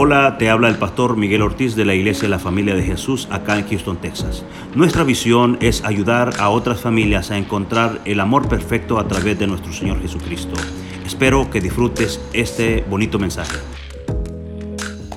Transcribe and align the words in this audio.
Hola, 0.00 0.38
te 0.38 0.48
habla 0.48 0.68
el 0.68 0.78
pastor 0.78 1.16
Miguel 1.16 1.42
Ortiz 1.42 1.74
de 1.74 1.84
la 1.84 1.92
Iglesia 1.92 2.22
de 2.22 2.28
la 2.28 2.38
Familia 2.38 2.76
de 2.76 2.84
Jesús 2.84 3.26
acá 3.32 3.58
en 3.58 3.68
Houston, 3.68 3.96
Texas. 3.96 4.44
Nuestra 4.76 5.02
visión 5.02 5.58
es 5.60 5.82
ayudar 5.82 6.34
a 6.38 6.50
otras 6.50 6.80
familias 6.80 7.32
a 7.32 7.36
encontrar 7.36 7.98
el 8.04 8.20
amor 8.20 8.48
perfecto 8.48 9.00
a 9.00 9.08
través 9.08 9.40
de 9.40 9.48
nuestro 9.48 9.72
Señor 9.72 10.00
Jesucristo. 10.00 10.54
Espero 11.04 11.50
que 11.50 11.60
disfrutes 11.60 12.20
este 12.32 12.84
bonito 12.88 13.18
mensaje. 13.18 13.56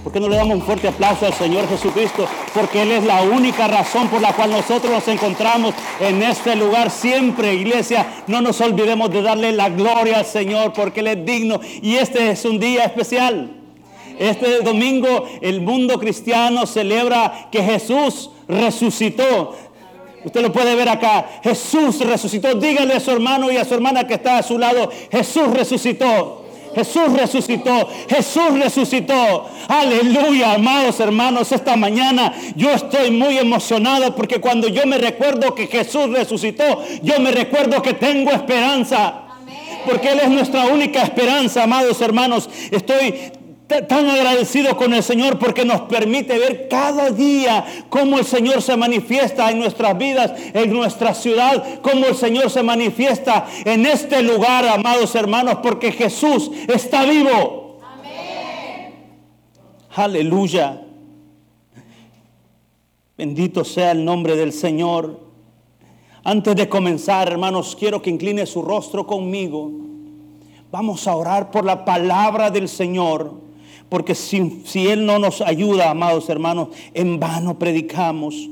¿Por 0.04 0.12
qué 0.12 0.20
no 0.20 0.28
le 0.28 0.38
damos 0.38 0.56
un 0.56 0.64
fuerte 0.64 0.88
aplauso 0.88 1.28
al 1.28 1.34
Señor 1.34 1.68
Jesucristo? 1.68 2.26
Porque 2.52 2.82
Él 2.82 2.92
es 2.92 3.04
la 3.04 3.22
única 3.22 3.68
razón 3.68 4.08
por 4.08 4.20
la 4.20 4.34
cual 4.34 4.50
nosotros 4.50 4.92
nos 4.92 5.08
encontramos 5.08 5.76
en 6.00 6.24
este 6.24 6.56
lugar 6.56 6.90
siempre, 6.90 7.54
iglesia. 7.54 8.24
No 8.26 8.42
nos 8.42 8.60
olvidemos 8.62 9.12
de 9.12 9.22
darle 9.22 9.52
la 9.52 9.70
gloria 9.70 10.18
al 10.18 10.26
Señor 10.26 10.74
porque 10.74 11.02
Él 11.02 11.08
es 11.08 11.24
digno 11.24 11.60
y 11.84 11.98
este 11.98 12.32
es 12.32 12.44
un 12.46 12.60
día 12.60 12.86
especial. 12.86 13.61
Este 14.22 14.62
domingo 14.62 15.26
el 15.42 15.62
mundo 15.62 16.00
cristiano 16.00 16.68
celebra 16.68 17.50
que 17.52 17.64
Jesús 17.64 18.30
resucitó. 18.48 19.56
Usted 20.24 20.42
lo 20.44 20.54
puede 20.54 20.76
ver 20.76 20.90
acá. 20.90 21.26
Jesús 21.44 22.00
resucitó. 22.02 22.54
Dígale 22.54 22.94
a 22.94 23.00
su 23.00 23.10
hermano 23.10 23.52
y 23.52 23.58
a 23.58 23.66
su 23.66 23.74
hermana 23.74 24.06
que 24.06 24.14
está 24.14 24.38
a 24.38 24.44
su 24.44 24.60
lado. 24.60 24.92
Jesús 25.12 25.48
resucitó. 25.48 26.46
Jesús 26.76 27.12
resucitó, 27.14 27.90
Jesús 28.08 28.58
resucitó. 28.58 29.50
Aleluya, 29.68 30.54
amados 30.54 31.02
hermanos, 31.02 31.52
esta 31.52 31.76
mañana 31.76 32.34
yo 32.56 32.72
estoy 32.72 33.12
muy 33.12 33.38
emocionado 33.38 34.16
porque 34.16 34.40
cuando 34.40 34.70
yo 34.70 34.86
me 34.86 34.98
recuerdo 34.98 35.54
que 35.54 35.68
Jesús 35.68 36.10
resucitó, 36.12 36.64
yo 37.04 37.20
me 37.20 37.32
recuerdo 37.32 37.82
que 37.82 37.94
tengo 37.94 38.32
esperanza. 38.32 39.24
Porque 39.86 40.12
Él 40.12 40.20
es 40.20 40.30
nuestra 40.30 40.68
única 40.68 41.02
esperanza, 41.02 41.64
amados 41.64 42.00
hermanos. 42.02 42.50
Estoy 42.70 43.32
tan 43.88 44.10
agradecido 44.10 44.76
con 44.76 44.94
el 44.94 45.02
Señor 45.02 45.40
porque 45.40 45.64
nos 45.64 45.82
permite 45.82 46.38
ver 46.38 46.68
cada 46.68 47.10
día 47.10 47.66
cómo 47.90 48.20
el 48.20 48.26
Señor 48.26 48.62
se 48.62 48.76
manifiesta 48.76 49.50
en 49.50 49.60
nuestras 49.60 49.98
vidas, 49.98 50.34
en 50.54 50.74
nuestra 50.74 51.14
ciudad, 51.14 51.82
cómo 51.82 52.08
el 52.08 52.16
Señor 52.16 52.50
se 52.50 52.64
manifiesta 52.64 53.48
en 53.64 53.86
este 53.86 54.22
lugar, 54.22 54.68
amados 54.68 55.16
hermanos, 55.16 55.60
porque 55.64 55.92
Jesús 55.92 56.52
está 56.68 57.06
vivo. 57.06 57.80
Aleluya. 59.96 60.82
Bendito 63.18 63.64
sea 63.64 63.92
el 63.92 64.04
nombre 64.04 64.36
del 64.36 64.52
Señor. 64.52 65.20
Antes 66.24 66.56
de 66.56 66.70
comenzar, 66.70 67.28
hermanos, 67.28 67.76
quiero 67.78 68.02
que 68.02 68.10
incline 68.10 68.46
su 68.46 68.62
rostro 68.62 69.06
conmigo. 69.08 69.72
Vamos 70.72 71.08
a 71.08 71.16
orar 71.16 71.52
por 71.52 71.66
la 71.66 71.84
palabra 71.84 72.50
del 72.50 72.70
Señor. 72.70 73.51
Porque 73.92 74.16
si, 74.16 74.62
si 74.64 74.88
Él 74.88 75.06
no 75.06 75.20
nos 75.20 75.42
ayuda, 75.42 75.90
amados 75.92 76.30
hermanos, 76.30 76.70
en 76.94 77.20
vano 77.20 77.60
predicamos. 77.60 78.50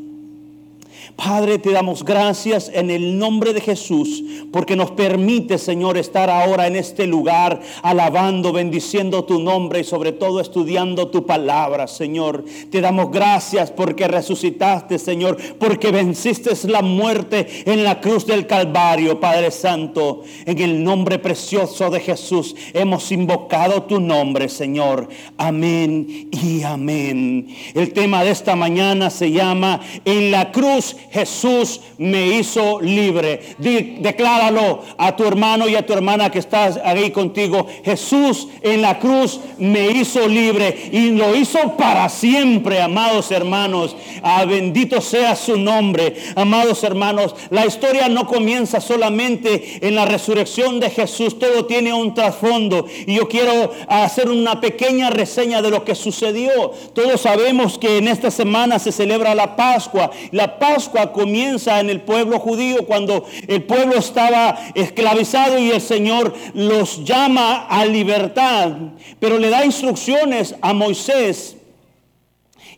Padre, 1.20 1.60
te 1.60 1.74
damos 1.74 2.06
gracias 2.06 2.72
en 2.74 2.90
el 2.90 3.20
nombre 3.20 3.52
de 3.52 3.60
Jesús, 3.60 4.24
porque 4.54 4.78
nos 4.78 4.92
permite, 4.92 5.58
Señor, 5.58 5.98
estar 5.98 6.30
ahora 6.30 6.66
en 6.66 6.78
este 6.78 7.08
lugar, 7.08 7.60
alabando, 7.84 8.54
bendiciendo 8.54 9.26
tu 9.26 9.38
nombre 9.38 9.82
y 9.82 9.84
sobre 9.84 10.14
todo 10.14 10.40
estudiando 10.40 11.10
tu 11.10 11.26
palabra, 11.26 11.88
Señor. 11.88 12.46
Te 12.72 12.80
damos 12.80 13.12
gracias 13.12 13.70
porque 13.70 14.08
resucitaste, 14.08 14.98
Señor, 14.98 15.36
porque 15.60 15.92
venciste 15.92 16.52
la 16.70 16.82
muerte 16.82 17.64
en 17.66 17.84
la 17.84 18.00
cruz 18.00 18.26
del 18.26 18.48
Calvario, 18.48 19.20
Padre 19.20 19.52
Santo. 19.52 20.24
En 20.46 20.58
el 20.60 20.82
nombre 20.82 21.20
precioso 21.20 21.90
de 21.90 22.00
Jesús 22.00 22.56
hemos 22.74 23.12
invocado 23.12 23.84
tu 23.84 24.00
nombre, 24.00 24.48
Señor. 24.48 25.10
Amén 25.38 26.30
y 26.32 26.64
amén. 26.64 27.50
El 27.74 27.92
tema 27.92 28.24
de 28.24 28.32
esta 28.32 28.56
mañana 28.56 29.10
se 29.10 29.32
llama 29.32 29.82
En 30.06 30.32
la 30.32 30.54
cruz 30.54 30.96
Jesús 31.12 31.82
me 31.98 32.28
hizo 32.28 32.80
libre. 32.82 33.56
decláralo 33.58 34.84
a 34.98 35.16
tu 35.16 35.24
hermano 35.26 35.68
y 35.68 35.76
a 35.76 35.86
tu 35.86 35.94
hermana 35.94 36.30
que 36.30 36.40
estás 36.40 36.80
ahí 36.84 37.12
contigo. 37.12 37.68
Jesús 37.84 38.48
en 38.62 38.82
la 38.82 39.00
cruz 39.00 39.40
me 39.58 39.90
hizo 39.92 40.28
libre 40.28 40.90
y 40.92 41.12
lo 41.12 41.36
hizo 41.36 41.76
para 41.78 42.10
siempre, 42.10 42.82
amados 42.82 43.32
hermanos. 43.32 43.96
Ah, 44.22 44.46
bendito 44.46 45.02
sea 45.02 45.36
su 45.36 45.58
nombre, 45.58 46.16
amados 46.36 46.84
hermanos. 46.84 47.36
La 47.50 47.66
historia 47.66 48.10
no 48.10 48.28
comienza 48.28 48.82
solamente 48.82 49.80
en 49.82 49.96
la 49.96 50.06
resurrección 50.06 50.80
de 50.80 50.90
Jesús, 50.90 51.40
todo 51.40 51.66
tiene 51.66 51.94
un 51.94 52.14
trasfondo. 52.14 52.86
Y 53.06 53.16
yo 53.16 53.28
quiero 53.28 53.72
hacer 53.88 54.30
una 54.30 54.62
pequeña 54.62 55.10
reseña 55.10 55.62
de 55.62 55.72
lo 55.72 55.84
que 55.84 55.96
sucedió. 55.96 56.72
Todos 56.94 57.22
sabemos 57.22 57.78
que 57.78 57.98
en 57.98 58.08
esta 58.08 58.32
semana 58.32 58.80
se 58.80 58.92
celebra 58.92 59.36
la 59.36 59.56
Pascua. 59.56 60.12
La 60.32 60.60
Pascua 60.60 60.99
comienza 61.08 61.80
en 61.80 61.90
el 61.90 62.02
pueblo 62.02 62.40
judío 62.40 62.86
cuando 62.86 63.26
el 63.48 63.64
pueblo 63.64 63.96
estaba 63.96 64.60
esclavizado 64.76 65.58
y 65.58 65.72
el 65.72 65.82
Señor 65.82 66.34
los 66.54 67.04
llama 67.04 67.66
a 67.68 67.86
libertad, 67.86 68.72
pero 69.20 69.38
le 69.38 69.50
da 69.50 69.66
instrucciones 69.66 70.56
a 70.62 70.74
Moisés 70.74 71.58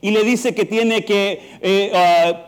y 0.01 0.11
le 0.11 0.23
dice 0.23 0.55
que 0.55 0.65
tiene 0.65 1.05
que 1.05 1.57
eh, 1.61 1.91
ah, 1.93 2.45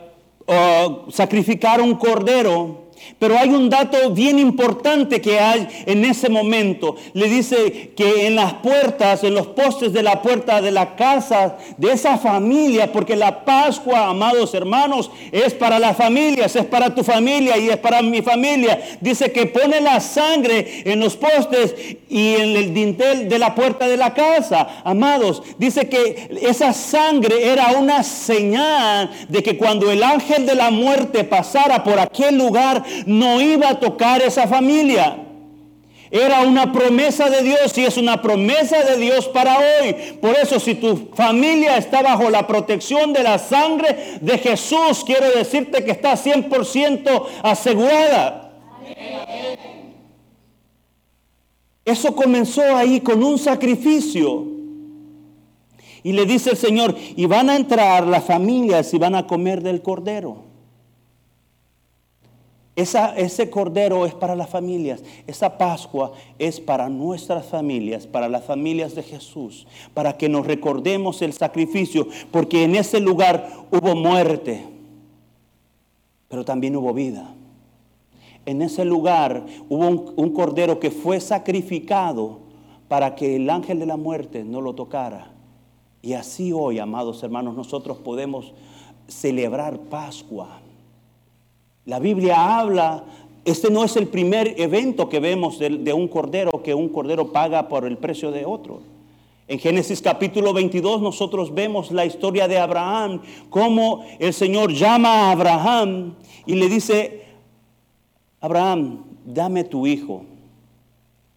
ah, 0.48 0.88
sacrificar 1.10 1.80
un 1.80 1.94
cordero 1.94 2.83
pero 3.18 3.38
hay 3.38 3.50
un 3.50 3.70
dato 3.70 4.10
bien 4.10 4.38
importante 4.38 5.20
que 5.20 5.38
hay 5.38 5.68
en 5.86 6.04
ese 6.04 6.28
momento. 6.28 6.96
Le 7.12 7.28
dice 7.28 7.92
que 7.96 8.26
en 8.26 8.36
las 8.36 8.54
puertas, 8.54 9.24
en 9.24 9.34
los 9.34 9.48
postes 9.48 9.92
de 9.92 10.02
la 10.02 10.22
puerta 10.22 10.60
de 10.60 10.70
la 10.70 10.96
casa 10.96 11.56
de 11.76 11.92
esa 11.92 12.18
familia, 12.18 12.92
porque 12.92 13.16
la 13.16 13.44
Pascua, 13.44 14.08
amados 14.08 14.54
hermanos, 14.54 15.10
es 15.32 15.54
para 15.54 15.78
las 15.78 15.96
familias, 15.96 16.56
es 16.56 16.64
para 16.64 16.94
tu 16.94 17.04
familia 17.04 17.58
y 17.58 17.68
es 17.68 17.76
para 17.76 18.02
mi 18.02 18.22
familia. 18.22 18.80
Dice 19.00 19.32
que 19.32 19.46
pone 19.46 19.80
la 19.80 20.00
sangre 20.00 20.82
en 20.84 21.00
los 21.00 21.16
postes 21.16 21.74
y 22.08 22.34
en 22.34 22.56
el 22.56 22.74
dintel 22.74 23.28
de 23.28 23.38
la 23.38 23.54
puerta 23.54 23.86
de 23.86 23.96
la 23.96 24.14
casa. 24.14 24.82
Amados, 24.84 25.42
dice 25.58 25.88
que 25.88 26.38
esa 26.42 26.72
sangre 26.72 27.48
era 27.48 27.72
una 27.72 28.02
señal 28.02 29.10
de 29.28 29.42
que 29.42 29.56
cuando 29.56 29.90
el 29.90 30.02
ángel 30.02 30.46
de 30.46 30.54
la 30.54 30.70
muerte 30.70 31.24
pasara 31.24 31.82
por 31.82 31.98
aquel 31.98 32.38
lugar, 32.38 32.84
no 33.06 33.40
iba 33.40 33.70
a 33.70 33.80
tocar 33.80 34.22
esa 34.22 34.46
familia. 34.46 35.24
Era 36.10 36.42
una 36.42 36.70
promesa 36.70 37.28
de 37.28 37.42
Dios 37.42 37.76
y 37.76 37.84
es 37.84 37.96
una 37.96 38.22
promesa 38.22 38.84
de 38.84 38.96
Dios 38.98 39.26
para 39.26 39.58
hoy. 39.58 39.96
Por 40.20 40.36
eso 40.36 40.60
si 40.60 40.76
tu 40.76 41.08
familia 41.12 41.76
está 41.76 42.02
bajo 42.02 42.30
la 42.30 42.46
protección 42.46 43.12
de 43.12 43.24
la 43.24 43.36
sangre 43.36 44.18
de 44.20 44.38
Jesús, 44.38 45.02
quiero 45.04 45.28
decirte 45.30 45.84
que 45.84 45.90
está 45.90 46.12
100% 46.12 47.26
asegurada. 47.42 48.52
Eso 51.84 52.14
comenzó 52.14 52.62
ahí 52.76 53.00
con 53.00 53.24
un 53.24 53.36
sacrificio. 53.36 54.46
Y 56.04 56.12
le 56.12 56.26
dice 56.26 56.50
el 56.50 56.56
Señor, 56.56 56.94
y 57.16 57.26
van 57.26 57.50
a 57.50 57.56
entrar 57.56 58.06
las 58.06 58.22
familias 58.22 58.94
y 58.94 58.98
van 58.98 59.16
a 59.16 59.26
comer 59.26 59.62
del 59.62 59.82
cordero 59.82 60.43
ese 62.76 63.50
cordero 63.50 64.04
es 64.04 64.14
para 64.14 64.34
las 64.34 64.50
familias. 64.50 65.02
Esa 65.26 65.58
Pascua 65.58 66.12
es 66.38 66.60
para 66.60 66.88
nuestras 66.88 67.46
familias, 67.46 68.06
para 68.06 68.28
las 68.28 68.44
familias 68.44 68.94
de 68.96 69.02
Jesús, 69.02 69.66
para 69.94 70.16
que 70.16 70.28
nos 70.28 70.46
recordemos 70.46 71.22
el 71.22 71.32
sacrificio, 71.32 72.08
porque 72.32 72.64
en 72.64 72.74
ese 72.74 72.98
lugar 72.98 73.48
hubo 73.70 73.94
muerte, 73.94 74.64
pero 76.28 76.44
también 76.44 76.74
hubo 76.74 76.92
vida. 76.92 77.32
En 78.44 78.60
ese 78.60 78.84
lugar 78.84 79.46
hubo 79.68 80.12
un 80.16 80.32
cordero 80.32 80.80
que 80.80 80.90
fue 80.90 81.20
sacrificado 81.20 82.40
para 82.88 83.14
que 83.14 83.36
el 83.36 83.48
ángel 83.50 83.78
de 83.78 83.86
la 83.86 83.96
muerte 83.96 84.42
no 84.44 84.60
lo 84.60 84.74
tocara. 84.74 85.30
Y 86.02 86.14
así 86.14 86.52
hoy, 86.52 86.80
amados 86.80 87.22
hermanos, 87.22 87.54
nosotros 87.54 87.98
podemos 87.98 88.52
celebrar 89.06 89.78
Pascua 89.78 90.60
la 91.86 91.98
Biblia 91.98 92.58
habla, 92.58 93.04
este 93.44 93.70
no 93.70 93.84
es 93.84 93.96
el 93.96 94.08
primer 94.08 94.58
evento 94.58 95.08
que 95.08 95.20
vemos 95.20 95.58
de, 95.58 95.92
un 95.92 96.08
cordero, 96.08 96.62
que 96.62 96.74
un 96.74 96.88
cordero 96.88 97.30
paga 97.30 97.68
por 97.68 97.84
el 97.84 97.98
precio 97.98 98.30
de 98.30 98.46
otro. 98.46 98.80
En 99.46 99.58
Génesis 99.58 100.00
capítulo 100.00 100.54
22 100.54 101.02
nosotros 101.02 101.52
vemos 101.52 101.92
la 101.92 102.06
historia 102.06 102.48
de 102.48 102.58
Abraham, 102.58 103.20
cómo 103.50 104.06
el 104.18 104.32
Señor 104.32 104.72
llama 104.72 105.28
a 105.28 105.32
Abraham 105.32 106.14
y 106.46 106.54
le 106.54 106.70
dice, 106.70 107.24
Abraham, 108.40 109.04
dame 109.26 109.64
tu 109.64 109.86
hijo, 109.86 110.24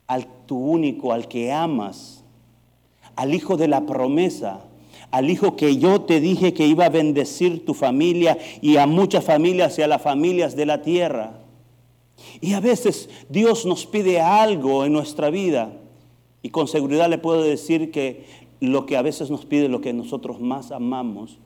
al 0.08 0.26
tu 0.46 0.58
único, 0.58 1.12
al 1.12 1.28
que 1.28 1.52
amas, 1.52 2.24
al 3.18 3.34
hijo 3.34 3.58
de 3.58 3.68
la 3.68 3.86
promesa, 3.86 4.62
al 5.12 5.30
hijo 5.30 5.56
que 5.56 5.78
yo 5.78 6.02
te 6.02 6.20
dije 6.20 6.54
que 6.54 6.68
iba 6.68 6.86
a 6.86 6.90
bendecir 6.90 7.66
tu 7.66 7.74
familia 7.74 8.38
y 8.62 8.78
a 8.78 8.88
muchas 8.88 9.24
familias 9.24 9.78
y 9.80 9.82
a 9.82 9.88
las 9.88 10.02
familias 10.02 10.56
de 10.56 10.66
la 10.66 10.82
tierra. 10.82 11.40
Y 12.42 12.54
a 12.54 12.60
veces 12.60 13.10
Dios 13.30 13.66
nos 13.66 13.86
pide 13.86 14.20
algo 14.20 14.86
en 14.86 14.94
nuestra 14.94 15.30
vida 15.30 15.72
y 16.42 16.50
con 16.50 16.68
seguridad 16.68 17.10
le 17.10 17.18
puedo 17.18 17.42
decir 17.44 17.92
que 17.92 18.26
lo 18.60 18.86
que 18.86 18.98
a 18.98 19.02
veces 19.02 19.30
nos 19.30 19.46
pide, 19.46 19.70
lo 19.70 19.82
que 19.82 19.94
nosotros 19.94 20.40
más 20.40 20.72
amamos. 20.72 21.38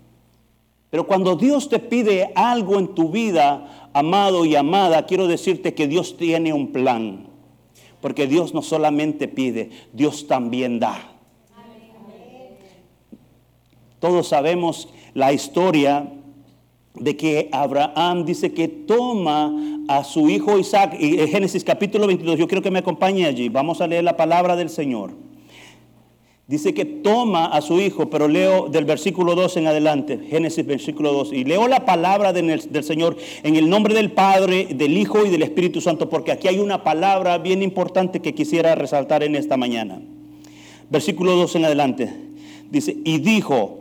Pero 0.90 1.08
cuando 1.08 1.36
Dios 1.36 1.70
te 1.70 1.80
pide 1.80 2.32
algo 2.36 2.78
en 2.78 2.90
tu 2.90 3.10
vida, 3.10 3.90
amado 3.94 4.46
y 4.46 4.56
amada, 4.56 5.06
quiero 5.06 5.28
decirte 5.28 5.74
que 5.74 5.88
Dios 5.88 6.18
tiene 6.18 6.52
un 6.52 6.72
plan. 6.72 7.28
Porque 8.02 8.28
Dios 8.28 8.54
no 8.54 8.62
solamente 8.62 9.28
pide, 9.28 9.70
Dios 9.94 10.28
también 10.28 10.80
da. 10.80 11.11
Todos 14.02 14.28
sabemos 14.28 14.90
la 15.14 15.32
historia 15.32 16.12
de 16.96 17.16
que 17.16 17.50
Abraham 17.52 18.26
dice 18.26 18.52
que 18.52 18.68
toma 18.68 19.54
a 19.88 20.04
su 20.04 20.28
hijo 20.28 20.58
Isaac, 20.58 20.96
y 21.00 21.20
Génesis 21.28 21.64
capítulo 21.64 22.08
22, 22.08 22.40
yo 22.40 22.48
quiero 22.48 22.64
que 22.64 22.72
me 22.72 22.80
acompañe 22.80 23.28
allí, 23.28 23.48
vamos 23.48 23.80
a 23.80 23.86
leer 23.86 24.04
la 24.04 24.18
palabra 24.18 24.56
del 24.56 24.72
Señor. 24.72 25.12
Dice 26.48 26.74
que 26.74 26.84
toma 26.84 27.46
a 27.46 27.62
su 27.62 27.80
hijo, 27.80 28.10
pero 28.10 28.28
leo 28.28 28.70
del 28.70 28.86
versículo 28.86 29.36
2 29.36 29.58
en 29.58 29.68
adelante, 29.68 30.20
Génesis 30.32 30.66
versículo 30.66 31.14
2, 31.14 31.34
y 31.34 31.44
leo 31.44 31.68
la 31.68 31.86
palabra 31.86 32.34
del 32.34 32.84
Señor 32.84 33.18
en 33.44 33.56
el 33.56 33.70
nombre 33.70 33.94
del 33.94 34.12
Padre, 34.14 34.68
del 34.72 34.98
Hijo 34.98 35.28
y 35.28 35.30
del 35.30 35.44
Espíritu 35.44 35.80
Santo, 35.80 36.10
porque 36.10 36.32
aquí 36.32 36.48
hay 36.48 36.58
una 36.58 36.84
palabra 36.84 37.38
bien 37.38 37.62
importante 37.62 38.20
que 38.20 38.34
quisiera 38.34 38.74
resaltar 38.74 39.22
en 39.22 39.36
esta 39.36 39.58
mañana. 39.58 40.02
Versículo 40.90 41.36
2 41.36 41.56
en 41.58 41.66
adelante. 41.66 42.14
Dice, 42.72 42.98
y 43.06 43.20
dijo, 43.20 43.81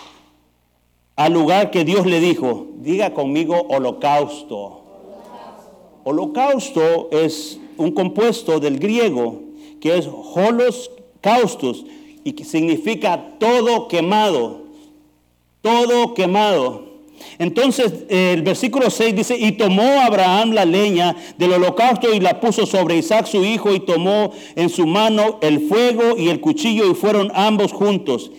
al 1.15 1.33
lugar 1.33 1.71
que 1.71 1.83
Dios 1.85 2.05
le 2.05 2.19
dijo. 2.19 2.67
Diga 2.77 3.13
conmigo 3.13 3.65
holocausto. 3.69 4.81
Holocausto 6.03 7.09
es 7.11 7.59
un 7.77 7.91
compuesto 7.91 8.59
del 8.59 8.79
griego 8.79 9.41
que 9.79 9.97
es 9.97 10.07
holos 10.07 10.91
caustos 11.21 11.85
y 12.23 12.33
que 12.33 12.45
significa 12.45 13.37
todo 13.39 13.87
quemado, 13.87 14.61
todo 15.61 16.13
quemado. 16.13 16.91
Entonces 17.39 18.05
el 18.09 18.41
versículo 18.41 18.89
6 18.89 19.15
dice, 19.15 19.37
y 19.37 19.53
tomó 19.53 20.01
Abraham 20.01 20.51
la 20.51 20.65
leña 20.65 21.15
del 21.37 21.53
holocausto 21.53 22.13
y 22.13 22.19
la 22.19 22.39
puso 22.39 22.65
sobre 22.65 22.97
Isaac 22.97 23.25
su 23.25 23.43
hijo 23.43 23.73
y 23.73 23.79
tomó 23.79 24.31
en 24.55 24.69
su 24.69 24.85
mano 24.85 25.39
el 25.41 25.67
fuego 25.67 26.17
y 26.17 26.29
el 26.29 26.39
cuchillo 26.39 26.89
y 26.89 26.95
fueron 26.95 27.31
ambos 27.33 27.71
juntos. 27.71 28.31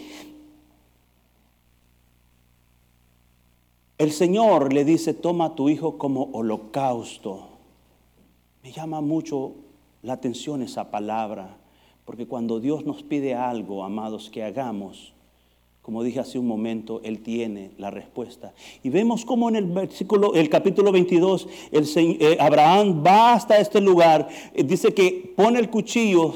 El 4.02 4.10
Señor 4.10 4.72
le 4.72 4.84
dice, 4.84 5.14
toma 5.14 5.44
a 5.44 5.54
tu 5.54 5.68
hijo 5.68 5.96
como 5.96 6.28
holocausto. 6.32 7.44
Me 8.64 8.72
llama 8.72 9.00
mucho 9.00 9.52
la 10.02 10.14
atención 10.14 10.60
esa 10.60 10.90
palabra, 10.90 11.56
porque 12.04 12.26
cuando 12.26 12.58
Dios 12.58 12.84
nos 12.84 13.04
pide 13.04 13.36
algo, 13.36 13.84
amados, 13.84 14.28
que 14.28 14.42
hagamos, 14.42 15.12
como 15.82 16.02
dije 16.02 16.18
hace 16.18 16.36
un 16.40 16.48
momento, 16.48 17.00
Él 17.04 17.20
tiene 17.22 17.70
la 17.78 17.92
respuesta. 17.92 18.52
Y 18.82 18.90
vemos 18.90 19.24
como 19.24 19.48
en 19.48 19.54
el 19.54 19.66
versículo, 19.66 20.34
el 20.34 20.48
capítulo 20.48 20.90
22, 20.90 21.46
el, 21.70 21.88
eh, 21.96 22.36
Abraham 22.40 23.04
va 23.06 23.34
hasta 23.34 23.58
este 23.58 23.80
lugar, 23.80 24.28
eh, 24.52 24.64
dice 24.64 24.92
que 24.92 25.32
pone 25.36 25.60
el 25.60 25.70
cuchillo 25.70 26.34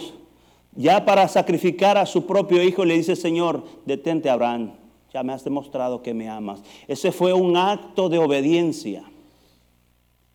ya 0.77 1.05
para 1.05 1.27
sacrificar 1.27 1.99
a 1.99 2.07
su 2.07 2.27
propio 2.27 2.63
hijo, 2.63 2.85
le 2.85 2.97
dice, 2.97 3.17
Señor, 3.17 3.65
detente 3.87 4.31
Abraham, 4.31 4.86
ya 5.17 5.23
me 5.23 5.33
has 5.33 5.45
demostrado 5.45 6.03
que 6.03 6.13
me 6.13 6.29
amas. 6.29 6.61
Ese 6.87 7.11
fue 7.11 7.33
un 7.33 7.57
acto 7.57 8.11
de 8.11 8.19
obediencia. 8.19 9.03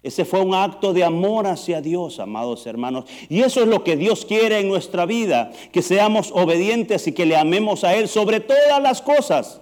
Ese 0.02 0.26
fue 0.26 0.42
un 0.42 0.56
acto 0.56 0.92
de 0.92 1.04
amor 1.04 1.46
hacia 1.46 1.82
Dios, 1.82 2.20
amados 2.20 2.66
hermanos. 2.66 3.06
Y 3.30 3.42
eso 3.42 3.62
es 3.62 3.68
lo 3.68 3.84
que 3.84 3.96
Dios 3.96 4.26
quiere 4.26 4.58
en 4.58 4.68
nuestra 4.68 5.06
vida, 5.06 5.52
que 5.72 5.84
seamos 5.84 6.32
obedientes 6.32 7.06
y 7.06 7.12
que 7.12 7.28
le 7.28 7.38
amemos 7.38 7.84
a 7.84 7.94
Él 7.94 8.08
sobre 8.08 8.40
todas 8.40 8.82
las 8.82 9.04
cosas. 9.04 9.62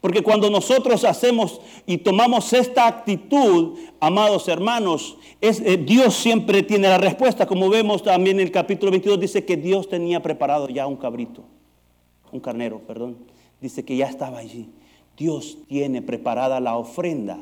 Porque 0.00 0.22
cuando 0.22 0.50
nosotros 0.50 1.04
hacemos 1.04 1.60
y 1.86 1.98
tomamos 1.98 2.52
esta 2.54 2.88
actitud, 2.88 3.78
amados 4.00 4.48
hermanos, 4.48 5.16
eh, 5.40 5.76
Dios 5.76 6.12
siempre 6.16 6.64
tiene 6.64 6.88
la 6.88 6.98
respuesta. 6.98 7.46
Como 7.46 7.70
vemos 7.70 8.02
también 8.02 8.40
en 8.40 8.46
el 8.46 8.52
capítulo 8.52 8.90
22, 8.90 9.20
dice 9.20 9.44
que 9.44 9.56
Dios 9.56 9.88
tenía 9.88 10.20
preparado 10.20 10.68
ya 10.68 10.88
un 10.88 10.96
cabrito, 10.96 11.44
un 12.32 12.40
carnero, 12.40 12.80
perdón. 12.80 13.35
Dice 13.60 13.84
que 13.84 13.96
ya 13.96 14.06
estaba 14.06 14.38
allí. 14.38 14.68
Dios 15.16 15.58
tiene 15.68 16.02
preparada 16.02 16.60
la 16.60 16.76
ofrenda 16.76 17.38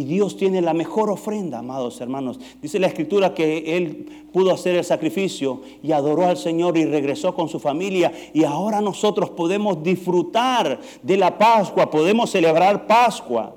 y 0.00 0.04
Dios 0.04 0.38
tiene 0.38 0.62
la 0.62 0.72
mejor 0.72 1.10
ofrenda, 1.10 1.58
amados 1.58 2.00
hermanos. 2.00 2.40
Dice 2.62 2.78
la 2.78 2.86
escritura 2.86 3.34
que 3.34 3.76
Él 3.76 4.28
pudo 4.32 4.50
hacer 4.50 4.76
el 4.76 4.84
sacrificio 4.84 5.60
y 5.82 5.92
adoró 5.92 6.26
al 6.26 6.38
Señor 6.38 6.78
y 6.78 6.86
regresó 6.86 7.34
con 7.34 7.50
su 7.50 7.60
familia. 7.60 8.10
Y 8.32 8.44
ahora 8.44 8.80
nosotros 8.80 9.28
podemos 9.28 9.82
disfrutar 9.82 10.80
de 11.02 11.16
la 11.18 11.36
Pascua, 11.36 11.90
podemos 11.90 12.30
celebrar 12.30 12.86
Pascua. 12.86 13.56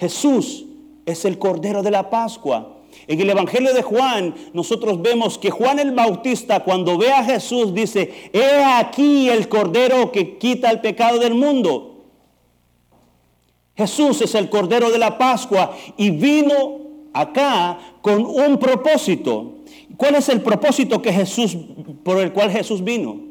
Jesús 0.00 0.64
es 1.04 1.24
el 1.24 1.38
Cordero 1.38 1.80
de 1.84 1.92
la 1.92 2.10
Pascua. 2.10 2.75
En 3.06 3.20
el 3.20 3.30
Evangelio 3.30 3.72
de 3.74 3.82
Juan 3.82 4.34
nosotros 4.52 5.00
vemos 5.00 5.38
que 5.38 5.50
Juan 5.50 5.78
el 5.78 5.92
Bautista 5.92 6.60
cuando 6.60 6.98
ve 6.98 7.12
a 7.12 7.24
Jesús 7.24 7.72
dice, 7.72 8.30
he 8.32 8.64
aquí 8.64 9.28
el 9.28 9.48
Cordero 9.48 10.12
que 10.12 10.38
quita 10.38 10.70
el 10.70 10.80
pecado 10.80 11.18
del 11.18 11.34
mundo. 11.34 12.04
Jesús 13.76 14.22
es 14.22 14.34
el 14.34 14.48
Cordero 14.48 14.90
de 14.90 14.98
la 14.98 15.18
Pascua 15.18 15.76
y 15.96 16.10
vino 16.10 16.78
acá 17.12 17.78
con 18.00 18.24
un 18.24 18.58
propósito. 18.58 19.56
¿Cuál 19.96 20.16
es 20.16 20.28
el 20.28 20.40
propósito 20.40 21.00
que 21.00 21.12
Jesús, 21.12 21.56
por 22.02 22.18
el 22.18 22.32
cual 22.32 22.50
Jesús 22.50 22.82
vino? 22.82 23.25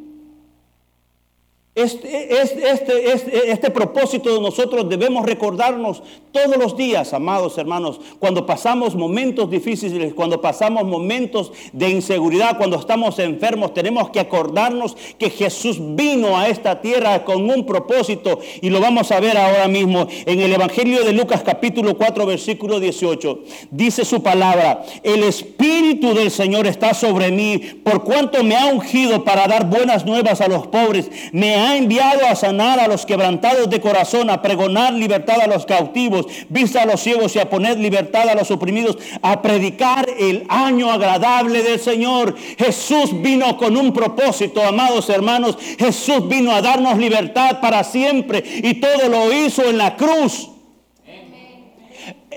Este, 1.76 2.42
este, 2.42 2.72
este, 3.12 3.52
este, 3.52 3.70
propósito 3.70 4.40
nosotros 4.40 4.88
debemos 4.88 5.26
recordarnos 5.26 6.02
todos 6.32 6.56
los 6.56 6.78
días, 6.78 7.14
amados 7.14 7.58
hermanos, 7.58 8.00
cuando 8.18 8.46
pasamos 8.46 8.96
momentos 8.96 9.52
difíciles, 9.52 10.14
cuando 10.14 10.40
pasamos 10.40 10.86
momentos 10.86 11.52
de 11.74 11.90
inseguridad, 11.90 12.58
cuando 12.58 12.80
estamos 12.80 13.20
enfermos, 13.20 13.74
tenemos 13.74 14.10
que 14.10 14.22
acordarnos 14.22 14.96
que 15.18 15.30
Jesús 15.30 15.78
vino 15.82 16.38
a 16.38 16.48
esta 16.48 16.80
tierra 16.80 17.26
con 17.26 17.50
un 17.50 17.66
propósito 17.66 18.40
y 18.62 18.70
lo 18.70 18.80
vamos 18.80 19.12
a 19.12 19.20
ver 19.20 19.38
ahora 19.38 19.68
mismo 19.68 20.08
en 20.26 20.40
el 20.40 20.54
Evangelio 20.54 21.04
de 21.04 21.12
Lucas 21.12 21.44
capítulo 21.44 21.98
4 21.98 22.26
versículo 22.26 22.80
18. 22.80 23.40
Dice 23.72 24.06
su 24.06 24.24
palabra, 24.24 24.86
el 25.04 25.24
Espíritu 25.24 26.14
del 26.14 26.32
Señor 26.32 26.68
está 26.68 26.94
sobre 26.94 27.32
mí 27.32 27.58
por 27.84 28.06
cuanto 28.06 28.46
me 28.46 28.56
ha 28.56 28.68
ungido 28.68 29.26
para 29.26 29.46
dar 29.48 29.70
buenas 29.70 30.06
nuevas 30.06 30.40
a 30.40 30.48
los 30.48 30.68
pobres, 30.68 31.12
me 31.34 31.56
ha 31.56 31.65
ha 31.66 31.76
enviado 31.76 32.26
a 32.26 32.36
sanar 32.36 32.80
a 32.80 32.88
los 32.88 33.06
quebrantados 33.06 33.70
de 33.70 33.82
corazón, 33.82 34.30
a 34.30 34.42
pregonar 34.42 34.94
libertad 34.94 35.42
a 35.42 35.48
los 35.48 35.66
cautivos, 35.66 36.28
vista 36.50 36.84
a 36.84 36.86
los 36.86 37.02
ciegos 37.02 37.36
y 37.36 37.40
a 37.40 37.50
poner 37.50 37.78
libertad 37.78 38.30
a 38.30 38.36
los 38.36 38.52
oprimidos, 38.52 38.98
a 39.22 39.42
predicar 39.42 40.08
el 40.18 40.46
año 40.48 40.92
agradable 40.92 41.64
del 41.64 41.80
Señor. 41.80 42.36
Jesús 42.58 43.22
vino 43.22 43.58
con 43.58 43.76
un 43.78 43.94
propósito, 43.94 44.62
amados 44.64 45.10
hermanos. 45.10 45.58
Jesús 45.78 46.28
vino 46.28 46.52
a 46.52 46.62
darnos 46.62 46.98
libertad 46.98 47.60
para 47.60 47.84
siempre 47.84 48.44
y 48.46 48.76
todo 48.76 49.10
lo 49.10 49.34
hizo 49.34 49.64
en 49.64 49.78
la 49.78 49.96
cruz 49.96 50.50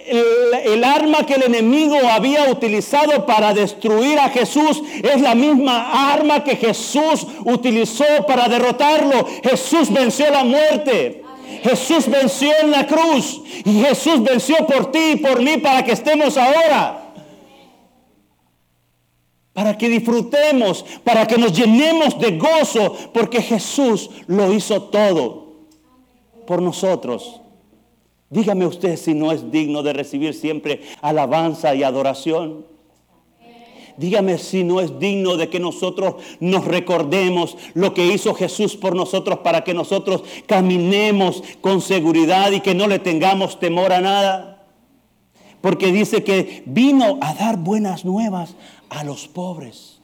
el, 0.09 0.85
arma 0.85 1.27
que 1.27 1.35
el 1.35 1.45
enemigo 1.45 1.97
había 2.11 2.51
utilizado 2.51 3.27
para 3.27 3.53
destruir 3.53 4.19
a 4.19 4.31
Jesús 4.31 4.83
es 5.03 5.21
la 5.21 5.35
misma 5.35 6.13
arma 6.13 6.43
que 6.45 6.57
Jesús 6.57 7.27
utilizó 7.45 8.05
para 8.27 8.49
derrotarlo. 8.49 9.27
Jesús 9.43 9.93
venció 9.93 10.31
la 10.31 10.45
muerte. 10.45 11.25
Jesús 11.63 12.09
venció 12.09 12.53
en 12.63 12.71
la 12.71 12.87
cruz 12.87 13.43
y 13.65 13.83
Jesús 13.83 14.23
venció 14.23 14.57
por 14.67 14.93
ti 14.93 15.13
y 15.13 15.17
por 15.17 15.43
mí 15.43 15.59
para 15.59 15.85
que 15.85 15.93
estemos 15.93 16.37
ahora. 16.37 17.13
Para 19.53 19.77
que 19.77 19.89
disfrutemos, 19.89 20.85
para 21.03 21.27
que 21.27 21.37
nos 21.37 21.53
llenemos 21.53 22.19
de 22.19 22.39
gozo, 22.39 22.97
porque 23.13 23.43
Jesús 23.43 24.09
lo 24.29 24.53
hizo 24.53 24.83
todo 24.85 25.67
por 26.47 26.63
nosotros. 26.63 27.41
Dígame 28.31 28.67
usted 28.67 28.97
si 28.97 29.15
no 29.15 29.33
es 29.33 29.51
digno 29.51 29.83
de 29.83 29.93
recibir 29.93 30.35
siempre 30.35 30.83
alabanza 31.01 31.75
y 31.75 31.83
adoración. 31.83 32.67
Dígame 33.97 34.39
si 34.39 34.63
no 34.63 34.81
es 34.81 34.99
digno 35.01 35.37
de 35.37 35.49
que 35.49 35.59
nosotros 35.59 36.17
nos 36.39 36.65
recordemos 36.65 37.57
lo 37.75 37.95
que 37.95 38.07
hizo 38.07 38.33
Jesús 38.33 38.77
por 38.77 38.95
nosotros 38.95 39.41
para 39.41 39.65
que 39.65 39.75
nosotros 39.75 40.23
caminemos 40.47 41.43
con 41.61 41.81
seguridad 41.81 42.53
y 42.53 42.61
que 42.61 42.77
no 42.77 42.87
le 42.87 43.01
tengamos 43.01 43.59
temor 43.59 43.93
a 43.93 44.01
nada. 44.01 44.67
Porque 45.61 45.91
dice 45.91 46.23
que 46.23 46.63
vino 46.67 47.19
a 47.21 47.35
dar 47.35 47.57
buenas 47.57 48.05
nuevas 48.05 48.55
a 48.89 49.03
los 49.03 49.27
pobres. 49.27 50.01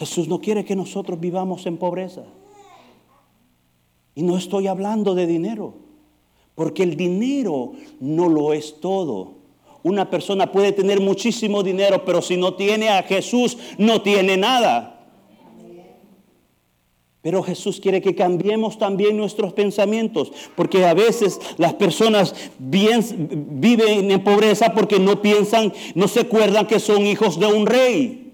Jesús 0.00 0.26
no 0.26 0.40
quiere 0.40 0.64
que 0.64 0.74
nosotros 0.74 1.20
vivamos 1.20 1.66
en 1.66 1.76
pobreza. 1.76 2.24
Y 4.16 4.22
no 4.22 4.36
estoy 4.36 4.66
hablando 4.66 5.14
de 5.14 5.28
dinero, 5.28 5.74
porque 6.60 6.82
el 6.82 6.94
dinero 6.94 7.72
no 8.00 8.28
lo 8.28 8.52
es 8.52 8.82
todo. 8.82 9.32
Una 9.82 10.10
persona 10.10 10.52
puede 10.52 10.72
tener 10.72 11.00
muchísimo 11.00 11.62
dinero, 11.62 12.04
pero 12.04 12.20
si 12.20 12.36
no 12.36 12.52
tiene 12.52 12.90
a 12.90 13.02
Jesús, 13.02 13.56
no 13.78 14.02
tiene 14.02 14.36
nada. 14.36 15.08
Pero 17.22 17.42
Jesús 17.42 17.80
quiere 17.80 18.02
que 18.02 18.14
cambiemos 18.14 18.76
también 18.76 19.16
nuestros 19.16 19.54
pensamientos, 19.54 20.32
porque 20.54 20.84
a 20.84 20.92
veces 20.92 21.40
las 21.56 21.72
personas 21.72 22.34
viven 22.58 24.10
en 24.10 24.22
pobreza 24.22 24.74
porque 24.74 24.98
no 24.98 25.22
piensan, 25.22 25.72
no 25.94 26.08
se 26.08 26.20
acuerdan 26.20 26.66
que 26.66 26.78
son 26.78 27.06
hijos 27.06 27.40
de 27.40 27.46
un 27.46 27.64
rey. 27.64 28.29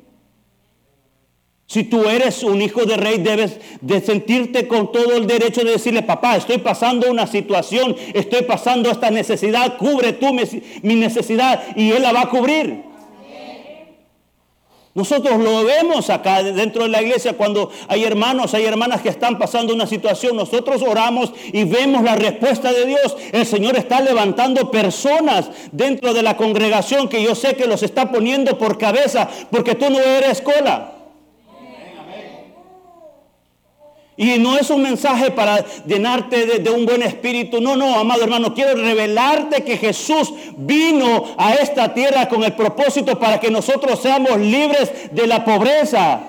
Si 1.69 1.83
tú 1.83 2.05
eres 2.05 2.45
un 2.45 2.63
hijo 2.63 2.85
de 2.85 2.97
rey, 2.97 3.19
debes 3.19 3.59
de 3.81 4.01
sentirte 4.01 4.69
con 4.69 4.93
todo 4.93 5.17
el 5.17 5.27
derecho 5.27 5.65
de 5.65 5.73
decirle, 5.73 6.03
papá, 6.03 6.37
estoy 6.37 6.59
pasando 6.59 7.11
una 7.11 7.27
situación, 7.27 7.97
estoy 8.15 8.43
pasando 8.43 8.89
esta 8.89 9.11
necesidad, 9.11 9.77
cubre 9.77 10.13
tú 10.13 10.33
mi, 10.33 10.95
necesidad 10.95 11.61
y 11.75 11.91
Él 11.91 12.03
la 12.03 12.13
va 12.13 12.23
a 12.23 12.31
cubrir. 12.31 12.85
Nosotros 14.95 15.39
lo 15.39 15.63
vemos 15.65 16.09
acá 16.09 16.43
dentro 16.43 16.85
de 16.85 16.89
la 16.89 17.03
iglesia 17.03 17.35
cuando 17.35 17.71
hay 17.89 18.05
hermanos, 18.05 18.55
hay 18.55 18.65
hermanas 18.65 19.03
que 19.03 19.11
están 19.11 19.37
pasando 19.37 19.75
una 19.75 19.87
situación. 19.87 20.37
Nosotros 20.37 20.81
oramos 20.81 21.35
y 21.53 21.65
vemos 21.65 22.03
la 22.03 22.15
respuesta 22.15 22.73
de 22.73 22.87
Dios. 22.87 23.15
El 23.33 23.45
Señor 23.45 23.77
está 23.77 24.01
levantando 24.01 24.71
personas 24.71 25.51
dentro 25.73 26.15
de 26.15 26.23
la 26.23 26.39
congregación 26.39 27.09
que 27.09 27.23
yo 27.23 27.35
sé 27.35 27.57
que 27.57 27.67
los 27.67 27.83
está 27.83 28.11
poniendo 28.11 28.57
por 28.57 28.79
cabeza 28.79 29.29
porque 29.51 29.75
tú 29.75 29.91
no 29.91 29.99
eres 29.99 30.41
cola. 30.41 30.96
Y 34.19 34.39
no 34.39 34.57
es 34.57 34.71
un 34.71 34.83
mensaje 34.83 35.31
para 35.31 35.63
llenarte 35.85 36.59
de, 36.59 36.71
un 36.71 36.87
buen 36.87 37.03
espíritu. 37.03 37.61
No, 37.61 37.77
no, 37.77 37.99
amado 37.99 38.23
hermano, 38.23 38.55
quiero 38.55 38.75
revelarte 38.75 39.63
que 39.63 39.77
Jesús 39.77 40.33
vino 40.57 41.25
a 41.37 41.55
esta 41.55 41.93
tierra 41.93 42.27
con 42.27 42.43
el 42.43 42.55
propósito 42.55 43.19
para 43.19 43.39
que 43.39 43.51
nosotros 43.51 44.01
seamos 44.01 44.39
libres 44.39 44.91
de 45.13 45.27
la 45.27 45.45
pobreza. 45.45 46.21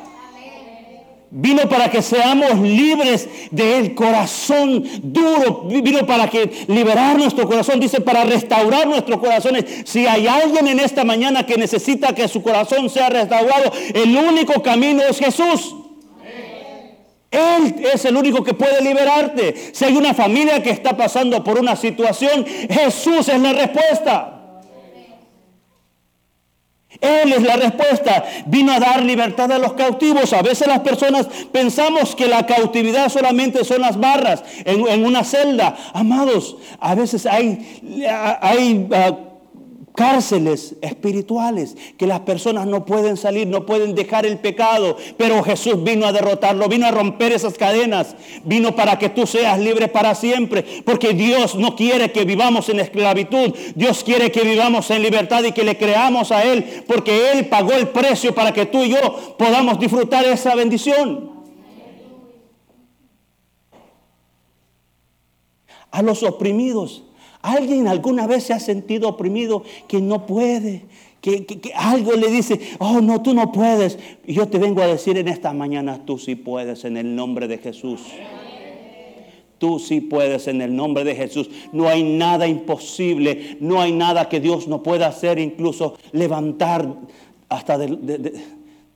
Vino 1.29 1.67
para 1.67 1.89
que 1.89 2.01
seamos 2.01 2.59
libres 2.59 3.29
del 3.51 3.95
corazón 3.95 4.83
duro. 5.03 5.63
Vino 5.65 6.05
para 6.05 6.29
que 6.29 6.65
liberar 6.67 7.17
nuestro 7.17 7.47
corazón. 7.47 7.79
Dice 7.79 8.01
para 8.01 8.25
restaurar 8.25 8.87
nuestros 8.87 9.19
corazones. 9.19 9.63
Si 9.85 10.05
hay 10.07 10.27
alguien 10.27 10.67
en 10.67 10.79
esta 10.79 11.05
mañana 11.05 11.45
que 11.45 11.57
necesita 11.57 12.13
que 12.13 12.27
su 12.27 12.41
corazón 12.41 12.89
sea 12.89 13.09
restaurado, 13.09 13.71
el 13.93 14.15
único 14.15 14.61
camino 14.61 15.01
es 15.03 15.19
Jesús. 15.19 15.75
Él 17.29 17.75
es 17.93 18.05
el 18.05 18.15
único 18.15 18.43
que 18.43 18.53
puede 18.53 18.81
liberarte. 18.81 19.71
Si 19.73 19.85
hay 19.85 19.97
una 19.97 20.13
familia 20.13 20.63
que 20.63 20.69
está 20.69 20.95
pasando 20.95 21.43
por 21.43 21.59
una 21.59 21.75
situación, 21.75 22.45
Jesús 22.45 23.27
es 23.27 23.39
la 23.39 23.53
respuesta. 23.53 24.33
Él 27.01 27.33
es 27.33 27.43
la 27.43 27.57
respuesta. 27.57 28.23
Vino 28.45 28.71
a 28.71 28.79
dar 28.79 29.03
libertad 29.03 29.51
a 29.51 29.59
los 29.59 29.73
cautivos. 29.73 30.31
A 30.33 30.41
veces 30.41 30.67
las 30.67 30.79
personas 30.79 31.27
pensamos 31.51 32.15
que 32.15 32.27
la 32.27 32.45
cautividad 32.45 33.09
solamente 33.09 33.63
son 33.63 33.81
las 33.81 33.99
barras 33.99 34.43
en, 34.65 35.05
una 35.05 35.23
celda. 35.23 35.75
Amados, 35.93 36.57
a 36.79 36.95
veces 36.95 37.25
hay, 37.25 37.81
hay 38.41 38.87
ah, 38.93 39.26
cárceles 39.97 40.75
espirituales 40.81 41.75
que 41.97 42.05
las 42.05 42.19
personas 42.19 42.67
no 42.67 42.85
pueden 42.85 43.17
salir, 43.17 43.47
no 43.47 43.65
pueden 43.65 43.95
dejar 43.95 44.27
el 44.27 44.37
pecado, 44.37 44.95
pero 45.17 45.41
Jesús 45.41 45.83
vino 45.83 46.05
a 46.05 46.11
derrotarlo, 46.11 46.69
vino 46.69 46.85
a 46.85 46.91
romper 46.91 47.31
esas 47.31 47.55
cadenas, 47.55 48.15
vino 48.43 48.75
para 48.75 48.99
que 48.99 49.09
tú 49.09 49.25
seas 49.25 49.59
libre 49.59 49.87
para 49.87 50.13
siempre, 50.13 50.63
porque 50.85 51.15
Dios 51.15 51.55
no 51.55 51.75
quiere 51.75 52.11
que 52.11 52.25
vivamos 52.25 52.69
en 52.69 52.79
esclavitud, 52.79 53.55
Dios 53.73 54.03
quiere 54.03 54.31
que 54.31 54.41
vivamos 54.41 54.91
en 54.91 55.01
libertad 55.01 55.43
y 55.43 55.51
que 55.51 55.63
le 55.63 55.79
creamos 55.79 56.31
a 56.31 56.43
Él, 56.43 56.83
porque 56.85 57.31
Él 57.31 57.47
pagó 57.47 57.73
el 57.73 57.87
precio 57.87 58.35
para 58.35 58.53
que 58.53 58.67
tú 58.67 58.83
y 58.83 58.89
yo 58.89 59.35
podamos 59.39 59.79
disfrutar 59.79 60.23
esa 60.25 60.53
bendición. 60.53 61.31
A 65.89 66.03
los 66.03 66.21
oprimidos 66.21 67.06
¿Alguien 67.47 67.87
alguna 67.87 68.27
vez 68.27 68.43
se 68.43 68.53
ha 68.53 68.59
sentido 68.59 69.07
oprimido 69.07 69.63
que 69.87 70.01
no 70.01 70.25
puede? 70.25 70.83
Que, 71.21 71.45
algo 71.75 72.11
le 72.11 72.27
dice, 72.29 72.59
oh 72.77 72.99
no, 72.99 73.21
tú 73.21 73.33
no 73.33 73.53
puedes. 73.53 73.97
Y 74.25 74.33
yo 74.33 74.49
te 74.49 74.57
vengo 74.59 74.81
a 74.81 74.87
decir 74.87 75.17
en 75.17 75.29
esta 75.29 75.53
mañana, 75.53 76.05
tú 76.05 76.17
sí 76.17 76.35
puedes 76.35 76.83
en 76.83 76.97
el 76.97 77.15
nombre 77.15 77.47
de 77.47 77.57
Jesús. 77.57 78.01
Tú 79.59 79.79
sí 79.79 80.01
puedes 80.01 80.49
en 80.49 80.61
el 80.61 80.75
nombre 80.75 81.05
de 81.05 81.15
Jesús. 81.15 81.49
No 81.71 81.87
hay 81.87 82.03
nada 82.03 82.49
imposible, 82.49 83.55
no 83.61 83.79
hay 83.79 83.93
nada 83.93 84.27
que 84.27 84.41
Dios 84.41 84.67
no 84.67 84.83
pueda 84.83 85.07
hacer, 85.07 85.39
incluso 85.39 85.95
levantar 86.11 86.97
hasta 87.47 87.77
de, 87.77 87.87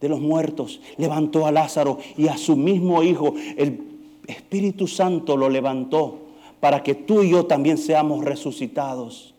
de 0.02 0.10
los 0.10 0.20
muertos. 0.20 0.82
Levantó 0.98 1.46
a 1.46 1.54
Lázaro 1.54 2.00
y 2.18 2.28
a 2.28 2.36
su 2.36 2.58
mismo 2.58 3.02
hijo. 3.02 3.34
El 3.56 3.80
Espíritu 4.28 4.88
Santo 4.88 5.38
lo 5.38 5.50
levantó 5.50 6.31
para 6.62 6.84
que 6.84 6.96
tú 6.96 7.24
y 7.24 7.32
yo 7.32 7.46
también 7.46 7.78
seamos 7.78 8.24
resucitados. 8.24 9.32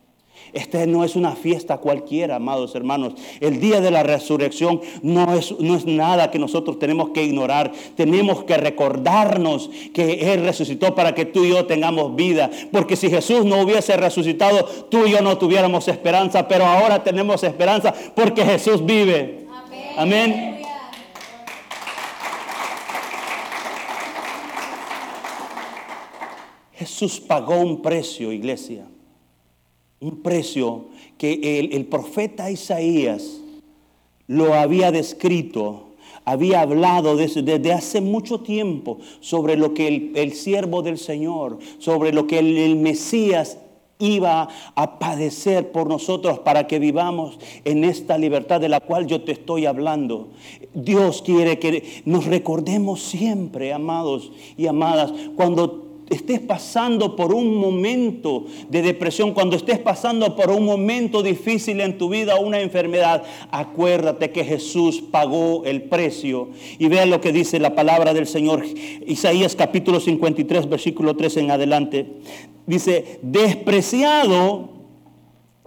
Esta 0.53 0.85
no 0.85 1.03
es 1.03 1.17
una 1.17 1.35
fiesta 1.35 1.79
cualquiera, 1.79 2.37
amados 2.37 2.75
hermanos. 2.75 3.15
El 3.41 3.59
día 3.59 3.81
de 3.81 3.91
la 3.91 4.03
resurrección 4.03 4.83
no 5.03 5.33
es, 5.33 5.59
no 5.59 5.75
es 5.75 5.87
nada 5.87 6.31
que 6.31 6.39
nosotros 6.39 6.79
tenemos 6.79 7.11
que 7.11 7.25
ignorar. 7.25 7.73
Tenemos 7.97 8.45
que 8.45 8.59
recordarnos 8.59 9.71
que 9.95 10.33
Él 10.35 10.45
resucitó 10.45 10.95
para 10.95 11.15
que 11.15 11.25
tú 11.25 11.45
y 11.45 11.51
yo 11.51 11.65
tengamos 11.65 12.15
vida. 12.17 12.51
Porque 12.71 12.97
si 12.97 13.09
Jesús 13.09 13.47
no 13.47 13.63
hubiese 13.63 13.97
resucitado, 13.97 14.65
tú 14.91 15.07
y 15.07 15.13
yo 15.13 15.23
no 15.23 15.39
tuviéramos 15.39 15.89
esperanza. 15.89 16.47
Pero 16.47 16.67
ahora 16.67 17.03
tenemos 17.03 17.43
esperanza 17.45 17.95
porque 18.15 18.45
Jesús 18.45 18.85
vive. 18.85 19.47
Amén. 19.97 20.35
Amén. 20.35 20.52
Jesús 26.83 27.21
pagó 27.21 27.61
un 27.61 27.81
precio, 27.81 28.33
iglesia. 28.33 28.89
Un 30.01 30.21
precio 30.21 30.87
que 31.17 31.61
el, 31.61 31.87
profeta 31.87 32.51
Isaías 32.51 33.41
lo 34.27 34.55
había 34.55 34.91
descrito, 34.91 35.91
había 36.25 36.61
hablado 36.61 37.17
desde, 37.17 37.73
hace 37.73 38.01
mucho 38.01 38.41
tiempo 38.41 38.99
sobre 39.21 39.57
lo 39.57 39.75
que 39.75 40.11
el, 40.17 40.33
siervo 40.33 40.83
del 40.83 40.99
Señor, 40.99 41.61
sobre 41.79 42.13
lo 42.13 42.27
que 42.27 42.41
el, 42.41 42.75
Mesías 42.75 43.59
iba 44.01 44.49
a 44.75 44.99
padecer 44.99 45.71
por 45.71 45.87
nosotros 45.87 46.41
para 46.41 46.67
que 46.67 46.81
vivamos 46.81 47.39
en 47.65 47.85
esta 47.85 48.19
libertad 48.19 48.61
de 48.61 48.69
la 48.69 48.81
cual 48.81 49.07
yo 49.07 49.23
te 49.23 49.31
estoy 49.31 49.67
hablando. 49.67 50.31
Dios 50.75 51.23
quiere 51.23 51.61
que 51.61 52.03
nos 52.07 52.25
recordemos 52.25 53.01
siempre, 53.03 53.73
amados 53.73 54.33
y 54.57 54.67
amadas, 54.67 55.13
cuando 55.37 55.92
estés 56.13 56.41
pasando 56.41 57.17
por 57.17 57.33
un 57.33 57.57
momento 57.57 58.47
de 58.69 58.83
depresión, 58.83 59.33
cuando 59.33 59.57
estés 59.57 59.79
pasando 59.79 60.37
por 60.37 60.51
un 60.51 60.65
momento 60.65 61.23
difícil 61.23 61.81
en 61.81 61.99
tu 61.99 62.09
vida, 62.09 62.37
una 62.37 62.61
enfermedad, 62.61 63.23
acuérdate 63.51 64.31
que 64.31 64.45
Jesús 64.45 65.03
pagó 65.11 65.65
el 65.65 65.83
precio. 65.83 66.51
Y 66.79 66.89
vea 66.89 67.07
lo 67.07 67.21
que 67.21 67.33
dice 67.33 67.59
la 67.59 67.75
palabra 67.75 68.15
del 68.15 68.27
Señor, 68.27 68.65
Isaías 69.07 69.57
capítulo 69.57 70.01
53, 70.01 70.69
versículo 70.69 71.17
3 71.17 71.37
en 71.39 71.51
adelante. 71.51 72.07
Dice, 72.67 73.19
despreciado 73.23 74.71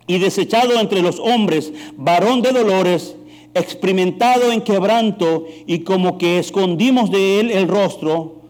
y 0.07 0.19
desechado 0.19 0.79
entre 0.79 1.01
los 1.01 1.19
hombres, 1.19 1.73
varón 1.97 2.41
de 2.41 2.51
dolores, 2.51 3.15
experimentado 3.53 4.51
en 4.51 4.61
quebranto 4.61 5.45
y 5.65 5.79
como 5.79 6.17
que 6.17 6.39
escondimos 6.39 7.09
de 7.09 7.39
él 7.39 7.51
el 7.51 7.67
rostro 7.67 8.44